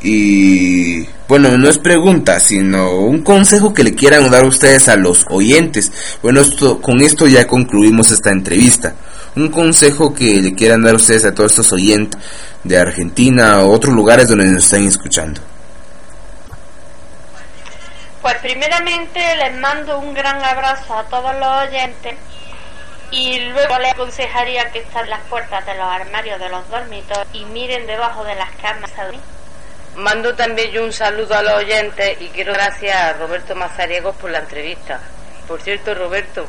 [0.00, 5.26] Y bueno, no es pregunta, sino un consejo que le quieran dar ustedes a los
[5.28, 5.92] oyentes.
[6.22, 8.94] Bueno, esto, con esto ya concluimos esta entrevista.
[9.36, 12.18] Un consejo que le quieran dar ustedes a todos estos oyentes
[12.64, 15.42] de Argentina o otros lugares donde nos estén escuchando.
[18.22, 22.14] Pues primeramente les mando un gran abrazo a todos los oyentes
[23.10, 27.44] y luego les aconsejaría que estén las puertas de los armarios de los dormitorios y
[27.44, 29.37] miren debajo de las camas dormir.
[29.98, 34.30] Mando también yo un saludo a los oyentes y quiero gracias a Roberto Mazariegos por
[34.30, 35.00] la entrevista.
[35.48, 36.46] Por cierto, Roberto,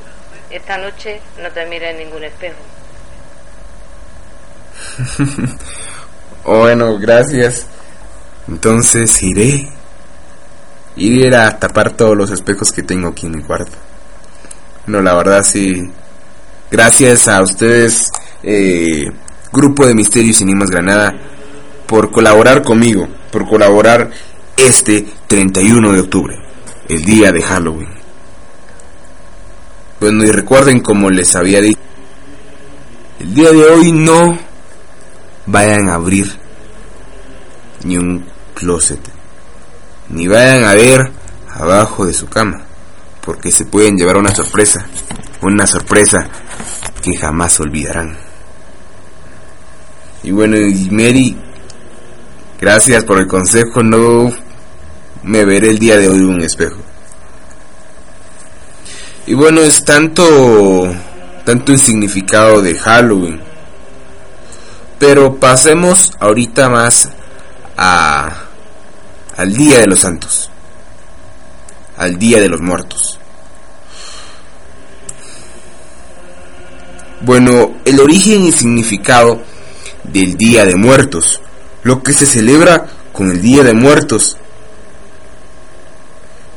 [0.52, 2.60] esta noche no te mires en ningún espejo.
[6.46, 7.66] bueno, gracias.
[8.48, 9.68] Entonces iré.
[10.96, 13.76] Iré a tapar todos los espejos que tengo aquí en mi cuarto.
[14.86, 15.92] No, la verdad sí.
[16.70, 18.12] Gracias a ustedes,
[18.44, 19.06] eh,
[19.52, 21.16] Grupo de Misterios Cinemas Granada,
[21.90, 24.12] por colaborar conmigo, por colaborar
[24.56, 26.36] este 31 de octubre,
[26.88, 27.90] el día de Halloween.
[30.00, 31.80] Bueno, y recuerden como les había dicho,
[33.20, 34.38] el día de hoy no
[35.48, 36.32] vayan a abrir
[37.84, 38.24] ni un
[38.54, 39.02] closet,
[40.10, 41.12] ni vayan a ver
[41.56, 42.66] abajo de su cama,
[43.26, 44.86] porque se pueden llevar una sorpresa,
[45.42, 46.30] una sorpresa
[47.02, 48.16] que jamás olvidarán.
[50.22, 51.49] Y bueno, y Mary,
[52.60, 54.32] gracias por el consejo, no
[55.24, 56.78] me veré el día de hoy un espejo.
[59.28, 60.92] Y bueno, es tanto
[61.46, 63.42] tanto el significado de Halloween.
[65.00, 67.10] Pero pasemos ahorita más
[67.78, 68.44] a
[69.36, 70.52] al Día de los Santos.
[71.98, 73.20] Al Día de los Muertos.
[77.22, 79.42] Bueno, el origen y significado
[80.04, 81.42] del Día de Muertos.
[81.84, 84.38] Lo que se celebra con el Día de Muertos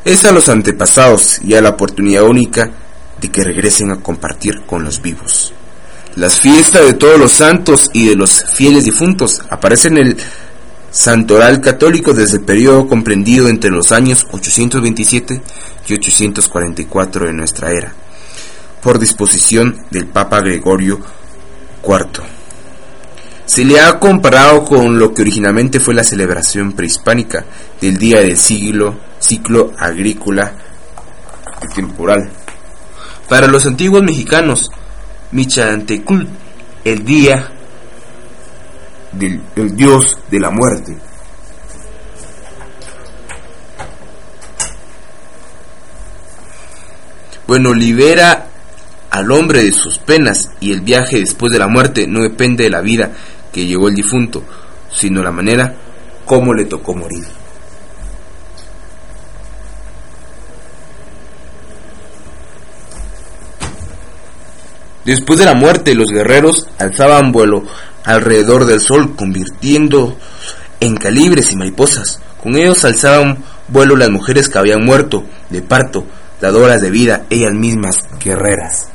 [0.05, 2.71] es a los antepasados y a la oportunidad única
[3.21, 5.53] de que regresen a compartir con los vivos.
[6.17, 10.17] Las fiestas de todos los santos y de los fieles difuntos aparecen en el
[10.91, 15.41] santoral católico desde el periodo comprendido entre los años 827
[15.89, 17.95] y 844 de nuestra era,
[18.83, 21.01] por disposición del Papa Gregorio
[21.83, 22.42] IV.
[23.53, 27.45] Se le ha comparado con lo que originalmente fue la celebración prehispánica
[27.83, 30.55] del día del siglo, ciclo agrícola
[31.75, 32.31] temporal.
[33.29, 34.71] Para los antiguos mexicanos,
[35.33, 36.31] Michantecult,
[36.83, 37.53] el día
[39.13, 40.97] del el dios de la muerte.
[47.47, 48.47] Bueno, libera
[49.11, 52.71] al hombre de sus penas y el viaje después de la muerte no depende de
[52.71, 53.13] la vida
[53.53, 54.43] que llevó el difunto,
[54.91, 55.75] sino la manera
[56.25, 57.25] como le tocó morir.
[65.05, 67.65] Después de la muerte, los guerreros alzaban vuelo
[68.05, 70.17] alrededor del sol, convirtiendo
[70.81, 72.21] en calibres y mariposas.
[72.41, 73.39] Con ellos alzaban
[73.69, 76.07] vuelo las mujeres que habían muerto de parto,
[76.41, 78.89] dadoras de vida, ellas mismas guerreras.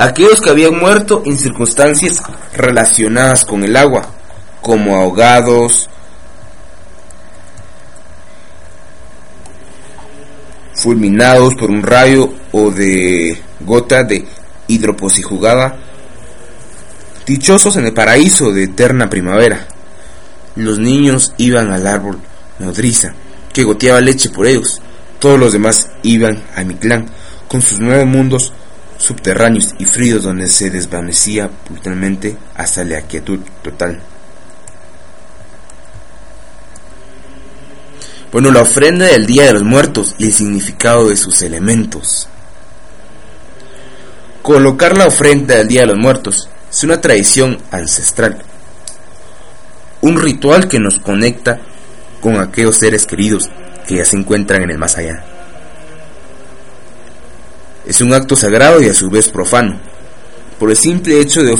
[0.00, 2.22] Aquellos que habían muerto en circunstancias
[2.56, 4.08] relacionadas con el agua,
[4.62, 5.90] como ahogados,
[10.72, 14.24] fulminados por un rayo o de gota de
[14.68, 15.76] hidroposijugada,
[17.26, 19.68] dichosos en el paraíso de eterna primavera.
[20.56, 22.18] Los niños iban al árbol
[22.58, 23.12] nodriza,
[23.52, 24.80] que goteaba leche por ellos.
[25.18, 27.04] Todos los demás iban a clan
[27.48, 28.54] con sus nueve mundos
[29.00, 33.98] subterráneos y fríos donde se desvanecía brutalmente hasta la quietud total.
[38.30, 42.28] Bueno, la ofrenda del Día de los Muertos y el significado de sus elementos.
[44.42, 48.42] Colocar la ofrenda del Día de los Muertos es una tradición ancestral,
[50.02, 51.58] un ritual que nos conecta
[52.20, 53.48] con aquellos seres queridos
[53.88, 55.24] que ya se encuentran en el más allá.
[57.90, 59.80] Es un acto sagrado y a su vez profano,
[60.60, 61.58] por el simple hecho de,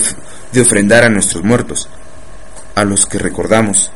[0.60, 1.88] ofrendar a nuestros muertos,
[2.76, 3.90] a los que recordamos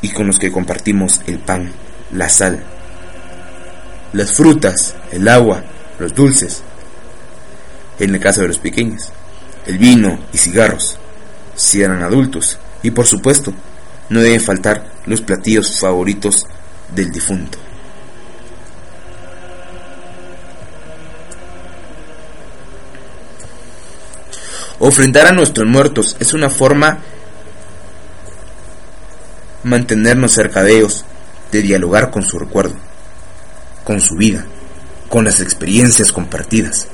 [0.00, 1.72] y con los que compartimos el pan
[2.12, 2.62] la sal,
[4.12, 5.64] las frutas, el agua,
[5.98, 6.62] los dulces,
[7.98, 9.08] en el caso de los pequeños,
[9.66, 10.96] el vino y cigarros,
[11.56, 13.52] si eran adultos, y por supuesto,
[14.10, 16.46] no deben faltar los platillos favoritos
[16.94, 17.58] del difunto.
[24.82, 27.00] Ofrendar a nuestros muertos es una forma
[29.62, 31.04] mantenernos cerca de ellos
[31.52, 32.76] de dialogar con su recuerdo,
[33.84, 34.46] con su vida,
[35.10, 36.86] con las experiencias compartidas.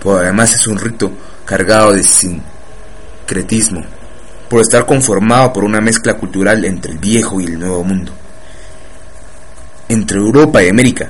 [0.00, 1.10] Pero además es un rito
[1.44, 3.82] cargado de sincretismo,
[4.48, 8.12] por estar conformado por una mezcla cultural entre el viejo y el nuevo mundo.
[9.88, 11.08] Entre Europa y América,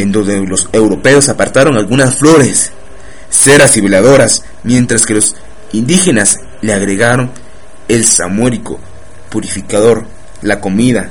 [0.00, 2.72] en donde los europeos apartaron algunas flores,
[3.30, 5.36] ceras y veladoras, mientras que los
[5.74, 7.30] indígenas le agregaron
[7.88, 8.78] el samuérico,
[9.30, 10.06] purificador,
[10.40, 11.10] la comida,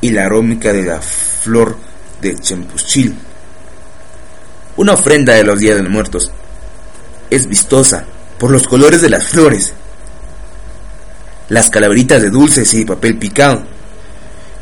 [0.00, 1.78] y la arómica de la flor
[2.20, 3.16] de chempuchil.
[4.76, 6.30] Una ofrenda de los días de los muertos
[7.30, 8.04] es vistosa
[8.38, 9.72] por los colores de las flores,
[11.48, 13.62] las calaveritas de dulces y papel picado,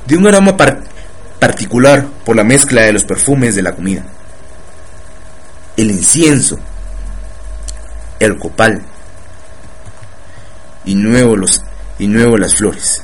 [0.07, 0.57] de un aroma
[1.41, 4.05] particular por la mezcla de los perfumes de la comida,
[5.77, 6.61] el incienso,
[8.21, 8.81] el copal
[10.85, 11.63] y nuevo los
[11.99, 13.03] y nuevo las flores.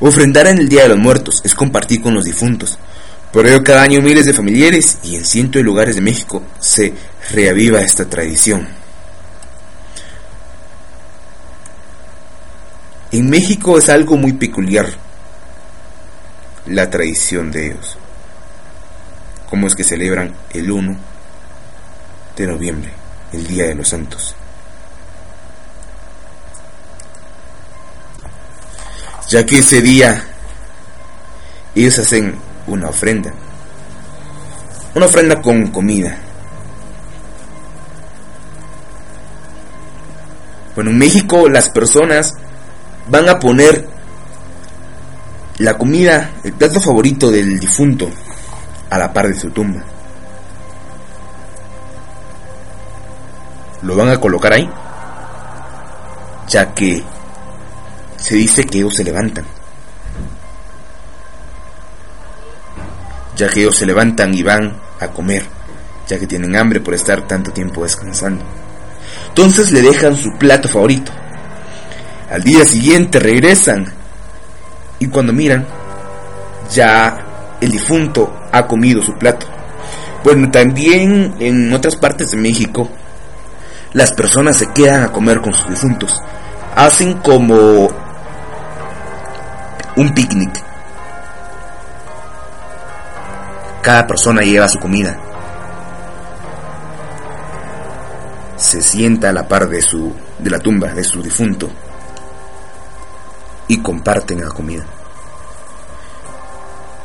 [0.00, 2.78] Ofrendar en el Día de los Muertos es compartir con los difuntos.
[3.32, 6.94] Por ello cada año miles de familiares y en cientos de lugares de México se
[7.30, 8.68] reaviva esta tradición.
[13.10, 14.86] En México es algo muy peculiar
[16.66, 17.96] la tradición de ellos.
[19.48, 20.96] Como es que celebran el 1
[22.36, 22.92] de noviembre,
[23.32, 24.34] el Día de los Santos.
[29.28, 30.24] ya que ese día
[31.74, 32.34] ellos hacen
[32.66, 33.32] una ofrenda,
[34.94, 36.16] una ofrenda con comida.
[40.74, 42.34] Bueno, en México las personas
[43.08, 43.86] van a poner
[45.58, 48.08] la comida, el plato favorito del difunto,
[48.88, 49.84] a la par de su tumba.
[53.82, 54.68] Lo van a colocar ahí,
[56.48, 57.02] ya que
[58.16, 59.44] se dice que ellos se levantan.
[63.36, 65.44] Ya que ellos se levantan y van a comer,
[66.08, 68.44] ya que tienen hambre por estar tanto tiempo descansando.
[69.28, 71.12] Entonces le dejan su plato favorito.
[72.30, 73.92] Al día siguiente regresan
[74.98, 75.64] y cuando miran,
[76.72, 79.46] ya el difunto ha comido su plato.
[80.24, 82.90] Bueno, también en otras partes de México,
[83.92, 86.22] las personas se quedan a comer con sus difuntos.
[86.74, 87.88] Hacen como
[89.96, 90.62] un picnic.
[93.82, 95.18] Cada persona lleva su comida.
[98.56, 101.68] Se sienta a la par de su de la tumba de su difunto
[103.66, 104.84] y comparten la comida.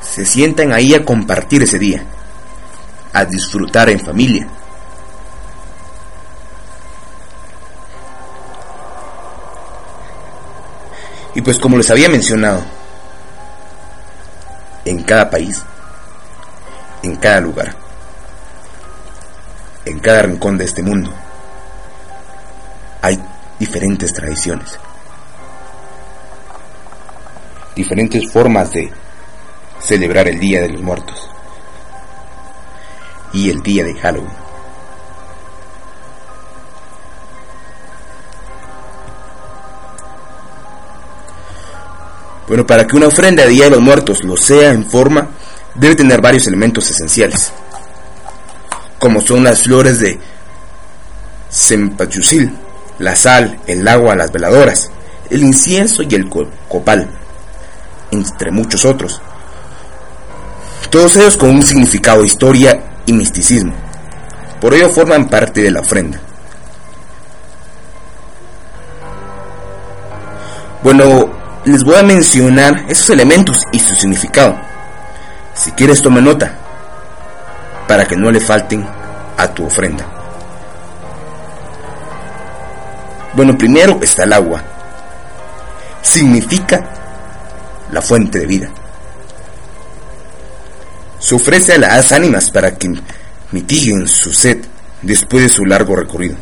[0.01, 2.05] Se sientan ahí a compartir ese día,
[3.13, 4.47] a disfrutar en familia.
[11.35, 12.61] Y pues como les había mencionado,
[14.85, 15.63] en cada país,
[17.01, 17.75] en cada lugar,
[19.85, 21.11] en cada rincón de este mundo,
[23.01, 23.19] hay
[23.59, 24.79] diferentes tradiciones,
[27.75, 28.91] diferentes formas de
[29.79, 31.29] celebrar el Día de los Muertos
[33.33, 34.42] y el día de Halloween.
[42.53, 45.27] Bueno, para que una ofrenda de Día de los Muertos lo sea en forma,
[45.73, 47.51] debe tener varios elementos esenciales,
[48.99, 50.19] como son las flores de
[51.49, 52.55] Sempachusil,
[52.99, 54.91] la sal, el agua, las veladoras,
[55.31, 57.09] el incienso y el copal,
[58.11, 59.19] entre muchos otros.
[60.91, 63.73] Todos ellos con un significado, historia y misticismo.
[64.61, 66.19] Por ello forman parte de la ofrenda.
[70.83, 74.57] Bueno, les voy a mencionar esos elementos y su significado.
[75.53, 76.57] Si quieres toma nota,
[77.87, 78.85] para que no le falten
[79.37, 80.05] a tu ofrenda.
[83.33, 84.61] Bueno, primero está el agua.
[86.01, 86.83] Significa
[87.91, 88.69] la fuente de vida.
[91.19, 92.93] Se ofrece a las ánimas para que
[93.51, 94.57] mitiguen su sed
[95.01, 96.35] después de su largo recorrido.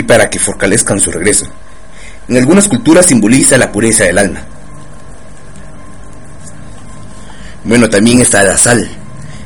[0.00, 1.46] Y para que fortalezcan su regreso.
[2.26, 4.40] En algunas culturas simboliza la pureza del alma.
[7.64, 8.88] Bueno, también está la sal,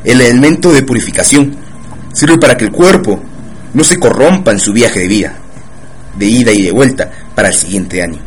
[0.05, 1.57] el elemento de purificación.
[2.13, 3.21] Sirve para que el cuerpo
[3.73, 5.35] no se corrompa en su viaje de vida,
[6.17, 8.21] de ida y de vuelta para el siguiente año.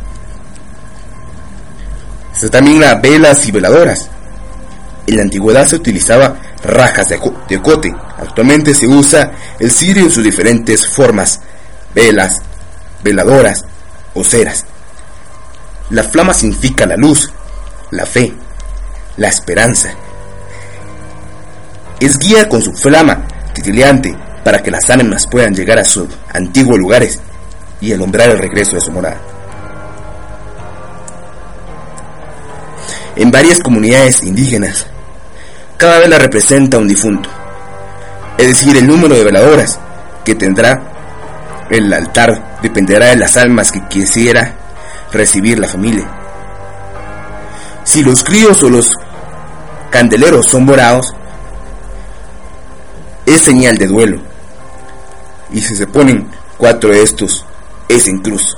[2.34, 4.10] Está también las velas y veladoras.
[5.06, 7.18] En la antigüedad se utilizaba rajas de,
[7.48, 7.94] de cote.
[8.18, 11.40] Actualmente se usa el cirio en sus diferentes formas
[11.94, 12.42] velas,
[13.02, 13.64] veladoras
[14.14, 14.64] o ceras.
[15.90, 17.32] La flama significa la luz,
[17.90, 18.32] la fe,
[19.16, 19.90] la esperanza.
[22.00, 26.78] Es guía con su flama titileante para que las ánimas puedan llegar a sus antiguos
[26.78, 27.20] lugares
[27.80, 29.18] y alumbrar el regreso de su morada.
[33.16, 34.86] En varias comunidades indígenas,
[35.76, 37.28] cada vela representa un difunto,
[38.36, 39.78] es decir, el número de veladoras
[40.24, 40.97] que tendrá
[41.70, 44.54] el altar dependerá de las almas que quisiera
[45.12, 46.08] recibir la familia.
[47.84, 48.96] Si los críos o los
[49.90, 51.14] candeleros son morados,
[53.26, 54.20] es señal de duelo.
[55.50, 57.44] Y si se ponen cuatro de estos,
[57.88, 58.56] es en cruz.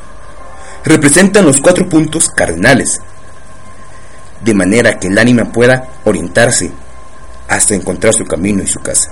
[0.85, 3.01] Representan los cuatro puntos cardinales,
[4.43, 6.73] de manera que el ánima pueda orientarse
[7.49, 9.11] hasta encontrar su camino y su casa.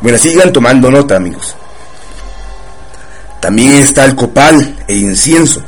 [0.00, 1.56] Bueno, sigan tomando nota, amigos.
[3.44, 5.62] También está el copal e incienso.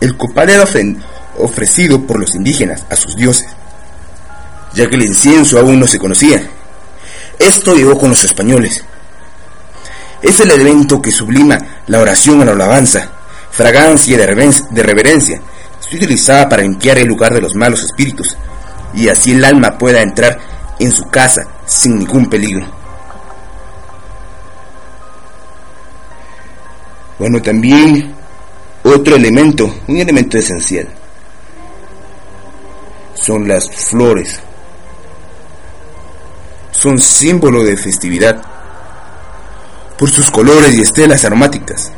[0.00, 0.64] El copal era
[1.38, 3.46] ofrecido por los indígenas a sus dioses,
[4.72, 6.42] ya que el incienso aún no se conocía.
[7.38, 8.82] Esto llegó con los españoles.
[10.20, 13.08] Es el elemento que sublima la oración a la alabanza,
[13.52, 15.40] fragancia de reverencia.
[15.78, 18.36] Se utilizaba para limpiar el lugar de los malos espíritus
[18.94, 20.40] y así el alma pueda entrar
[20.80, 22.83] en su casa sin ningún peligro.
[27.24, 28.12] Bueno, también
[28.82, 30.86] otro elemento, un elemento esencial,
[33.14, 34.40] son las flores.
[36.70, 38.42] Son símbolo de festividad
[39.96, 41.90] por sus colores y estelas aromáticas.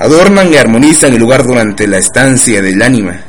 [0.00, 3.20] Adornan y armonizan el lugar durante la estancia del ánima,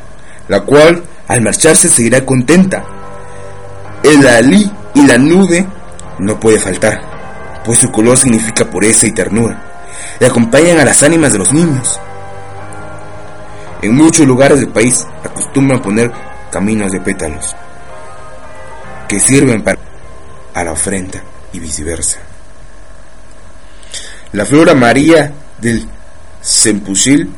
[0.48, 2.84] la cual al marcharse seguirá contenta.
[4.02, 5.64] El alí y la nube
[6.18, 9.77] no puede faltar, pues su color significa pureza y ternura,
[10.20, 12.00] y acompañan a las ánimas de los niños.
[13.82, 16.12] En muchos lugares del país acostumbran poner
[16.52, 17.56] caminos de pétalos,
[19.08, 19.78] que sirven para
[20.56, 21.22] la ofrenda
[21.54, 22.20] y viceversa.
[24.32, 25.88] La flor amarilla del
[26.42, 27.32] sempusil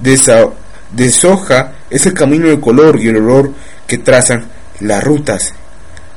[0.00, 3.52] de soja es el camino de color y el olor
[3.86, 4.46] que trazan
[4.80, 5.54] las rutas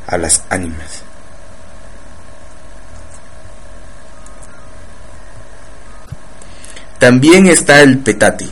[0.07, 1.04] a las ánimas.
[7.05, 8.47] También está el petate.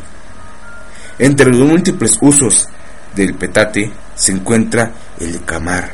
[1.18, 2.70] Entre los múltiples usos
[3.16, 5.92] del petate se encuentra el camar,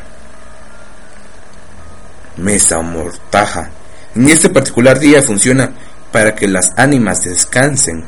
[2.35, 3.69] mesa mortaja.
[4.13, 5.71] En este particular día funciona
[6.11, 8.03] para que las ánimas descansen,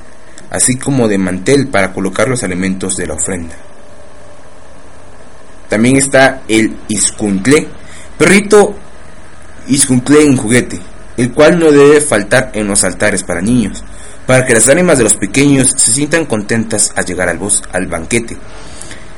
[0.50, 3.56] así como de mantel para colocar los alimentos de la ofrenda.
[5.70, 7.70] También está el iscuntle,
[8.18, 8.76] perrito
[9.70, 10.82] iscuntle en juguete,
[11.16, 13.82] el cual no debe faltar en los altares para niños,
[14.32, 17.88] para que las ánimas de los pequeños se sientan contentas al llegar al, bos, al
[17.88, 18.38] banquete.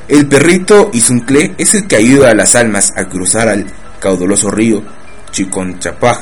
[0.08, 3.64] El perrito iscuntle es el que ayuda a las almas a cruzar al
[4.00, 4.82] caudaloso río
[5.30, 6.18] Chiconchapaj,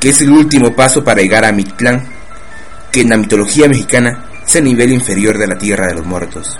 [0.00, 2.06] que es el último paso para llegar a Mictlán,
[2.90, 6.58] que en la mitología mexicana es el nivel inferior de la tierra de los muertos.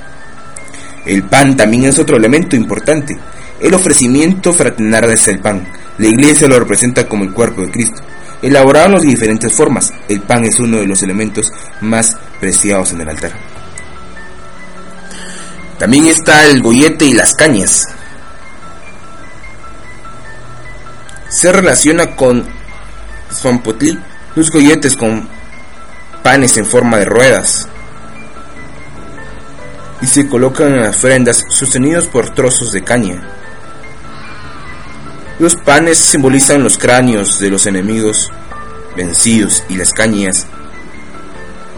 [1.07, 3.17] El pan también es otro elemento importante.
[3.59, 5.67] El ofrecimiento fraternal es el pan.
[5.97, 8.03] La iglesia lo representa como el cuerpo de Cristo.
[8.43, 13.09] Elaborado de diferentes formas, el pan es uno de los elementos más preciados en el
[13.09, 13.33] altar.
[15.79, 17.87] También está el gollete y las cañas.
[21.29, 22.45] Se relaciona con
[23.33, 23.99] Zompotli,
[24.35, 25.29] los golletes con
[26.23, 27.69] panes en forma de ruedas,
[30.01, 33.23] y se colocan en las ofrendas sostenidos por trozos de caña.
[35.43, 38.31] Los panes simbolizan los cráneos de los enemigos
[38.95, 40.47] vencidos y las cañas,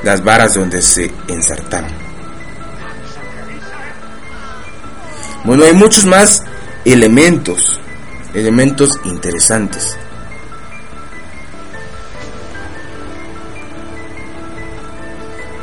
[0.03, 1.91] las varas donde se ensartaron.
[5.45, 6.43] Bueno, hay muchos más
[6.85, 7.81] elementos,
[8.35, 9.97] elementos interesantes.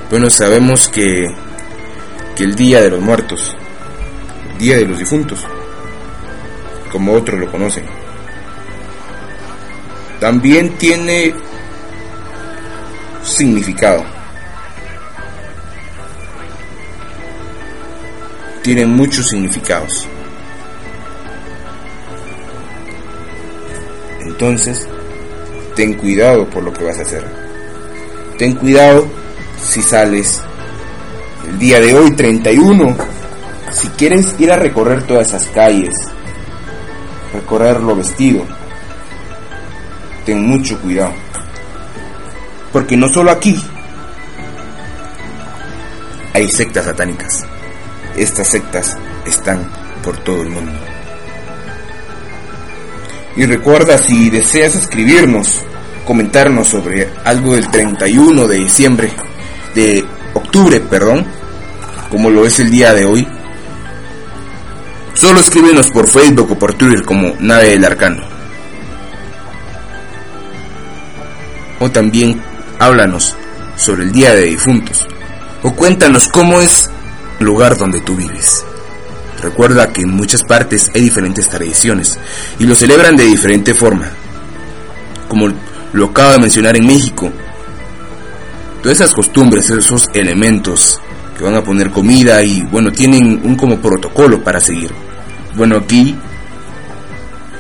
[0.10, 1.32] Bueno, sabemos que
[2.36, 3.56] que el Día de los Muertos,
[4.54, 5.46] el Día de los Difuntos,
[6.92, 7.86] como otros lo conocen.
[10.20, 11.34] También tiene
[13.24, 14.04] significado.
[18.62, 20.08] Tiene muchos significados.
[24.20, 24.88] Entonces,
[25.76, 27.24] ten cuidado por lo que vas a hacer.
[28.38, 29.08] Ten cuidado
[29.60, 30.42] si sales
[31.48, 32.96] el día de hoy, 31,
[33.72, 35.96] si quieres ir a recorrer todas esas calles,
[37.34, 38.46] recorrerlo vestido,
[40.26, 41.14] ten mucho cuidado.
[42.72, 43.62] Porque no solo aquí
[46.34, 47.46] hay sectas satánicas.
[48.16, 49.70] Estas sectas están
[50.04, 50.72] por todo el mundo.
[53.36, 55.62] Y recuerda si deseas escribirnos,
[56.06, 59.12] comentarnos sobre algo del 31 de diciembre,
[59.74, 61.26] de octubre, perdón,
[62.10, 63.28] como lo es el día de hoy,
[65.22, 68.24] solo escríbenos por Facebook o por Twitter como Nave del Arcano.
[71.80, 72.42] O también
[72.80, 73.36] háblanos
[73.76, 75.08] sobre el Día de Difuntos.
[75.62, 76.90] O cuéntanos cómo es
[77.40, 78.66] el lugar donde tú vives.
[79.44, 82.18] Recuerda que en muchas partes hay diferentes tradiciones
[82.58, 84.10] y lo celebran de diferente forma.
[85.28, 85.50] Como
[85.94, 87.32] lo acabo de mencionar en México,
[88.82, 91.00] todas esas costumbres, esos elementos
[91.38, 95.11] que van a poner comida y bueno, tienen un como protocolo para seguir.
[95.56, 96.18] Bueno, aquí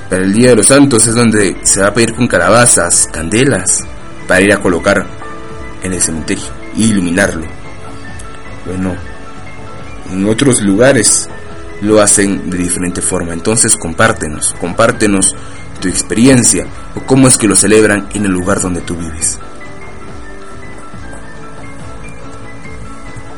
[0.09, 3.85] para el Día de los Santos es donde se va a pedir con calabazas, candelas
[4.27, 5.05] para ir a colocar
[5.83, 7.45] en el cementerio y iluminarlo.
[8.65, 8.95] Bueno,
[10.09, 11.29] en otros lugares
[11.81, 13.33] lo hacen de diferente forma.
[13.33, 15.35] Entonces compártenos, compártenos
[15.81, 16.65] tu experiencia
[16.95, 19.37] o cómo es que lo celebran en el lugar donde tú vives.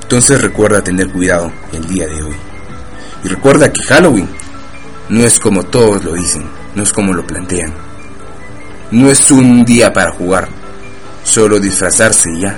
[0.03, 2.35] Entonces recuerda tener cuidado el día de hoy.
[3.23, 4.42] Y recuerda que Halloween
[5.09, 6.45] no es como todos lo dicen,
[6.75, 7.73] no es como lo plantean.
[8.91, 10.47] No es un día para jugar,
[11.23, 12.57] solo disfrazarse y ya.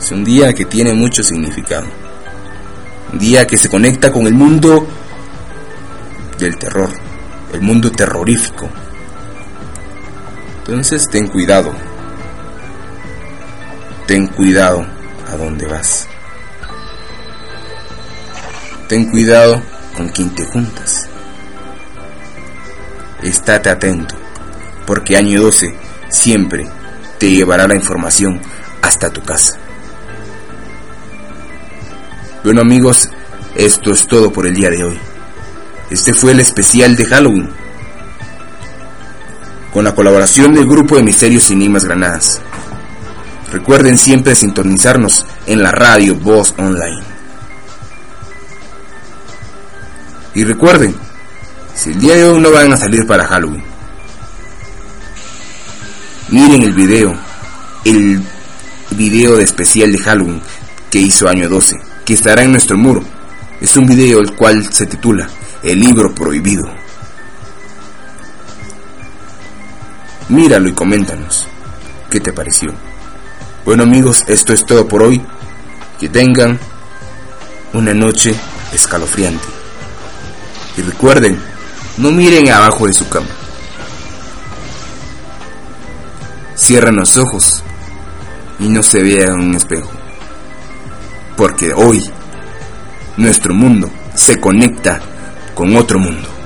[0.00, 1.86] Es un día que tiene mucho significado.
[3.12, 4.86] Un día que se conecta con el mundo
[6.38, 6.90] del terror,
[7.52, 8.68] el mundo terrorífico.
[10.58, 11.72] Entonces ten cuidado.
[14.06, 14.86] Ten cuidado
[15.32, 16.06] a dónde vas.
[18.88, 19.62] Ten cuidado
[19.96, 21.07] con quien te juntas.
[23.22, 24.14] Estate atento,
[24.86, 25.74] porque año 12
[26.08, 26.68] siempre
[27.18, 28.40] te llevará la información
[28.82, 29.58] hasta tu casa.
[32.44, 33.10] Bueno amigos,
[33.54, 34.98] esto es todo por el día de hoy.
[35.90, 37.50] Este fue el especial de Halloween,
[39.72, 42.40] con la colaboración del grupo de Misterios Cinemas Granadas.
[43.50, 47.02] Recuerden siempre sintonizarnos en la radio Voz Online.
[50.34, 50.94] Y recuerden,
[51.78, 53.62] si el día de hoy no van a salir para Halloween,
[56.28, 57.14] miren el video,
[57.84, 58.20] el
[58.90, 60.42] video de especial de Halloween
[60.90, 63.02] que hizo año 12, que estará en nuestro muro.
[63.60, 65.28] Es un video el cual se titula
[65.62, 66.68] El libro prohibido.
[70.28, 71.46] Míralo y coméntanos
[72.10, 72.72] qué te pareció.
[73.64, 75.22] Bueno amigos, esto es todo por hoy.
[76.00, 76.58] Que tengan
[77.72, 78.34] una noche
[78.72, 79.44] escalofriante.
[80.76, 81.38] Y recuerden,
[81.98, 83.26] no miren abajo de su cama.
[86.54, 87.62] Cierran los ojos
[88.58, 89.90] y no se vean un espejo.
[91.36, 92.10] Porque hoy
[93.16, 95.00] nuestro mundo se conecta
[95.54, 96.37] con otro mundo.